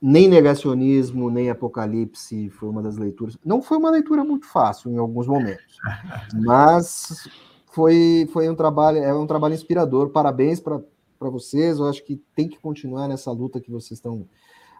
nem 0.00 0.28
negacionismo, 0.28 1.30
nem 1.30 1.48
apocalipse 1.50 2.50
foi 2.50 2.68
uma 2.68 2.82
das 2.82 2.96
leituras. 2.96 3.38
Não 3.44 3.62
foi 3.62 3.78
uma 3.78 3.90
leitura 3.90 4.22
muito 4.22 4.46
fácil 4.46 4.90
em 4.90 4.98
alguns 4.98 5.26
momentos, 5.26 5.78
mas 6.34 7.28
foi, 7.76 8.28
foi 8.32 8.48
um 8.48 8.54
trabalho, 8.54 8.98
é 8.98 9.14
um 9.14 9.26
trabalho 9.26 9.54
inspirador. 9.54 10.10
Parabéns 10.10 10.60
para 10.60 10.80
vocês. 11.20 11.78
Eu 11.78 11.88
acho 11.88 12.04
que 12.04 12.22
tem 12.34 12.48
que 12.48 12.58
continuar 12.58 13.08
nessa 13.08 13.32
luta 13.32 13.60
que 13.60 13.70
vocês 13.70 13.98
estão 13.98 14.26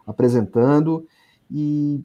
apresentando. 0.07 1.07
E 1.51 2.03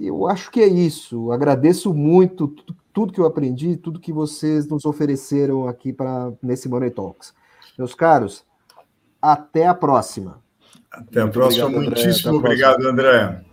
eu 0.00 0.26
acho 0.26 0.50
que 0.50 0.60
é 0.60 0.66
isso. 0.66 1.32
Agradeço 1.32 1.94
muito 1.94 2.48
tudo, 2.48 2.76
tudo 2.92 3.12
que 3.12 3.20
eu 3.20 3.26
aprendi, 3.26 3.76
tudo 3.76 4.00
que 4.00 4.12
vocês 4.12 4.66
nos 4.66 4.84
ofereceram 4.84 5.68
aqui 5.68 5.92
para 5.92 6.32
nesse 6.42 6.68
Money 6.68 6.90
Talks. 6.90 7.32
Meus 7.78 7.94
caros, 7.94 8.44
até 9.20 9.66
a 9.66 9.74
próxima. 9.74 10.42
Até 10.90 11.20
a 11.20 11.28
próxima. 11.28 11.68
Muitíssimo 11.68 12.36
obrigado, 12.36 12.86
André. 12.88 13.47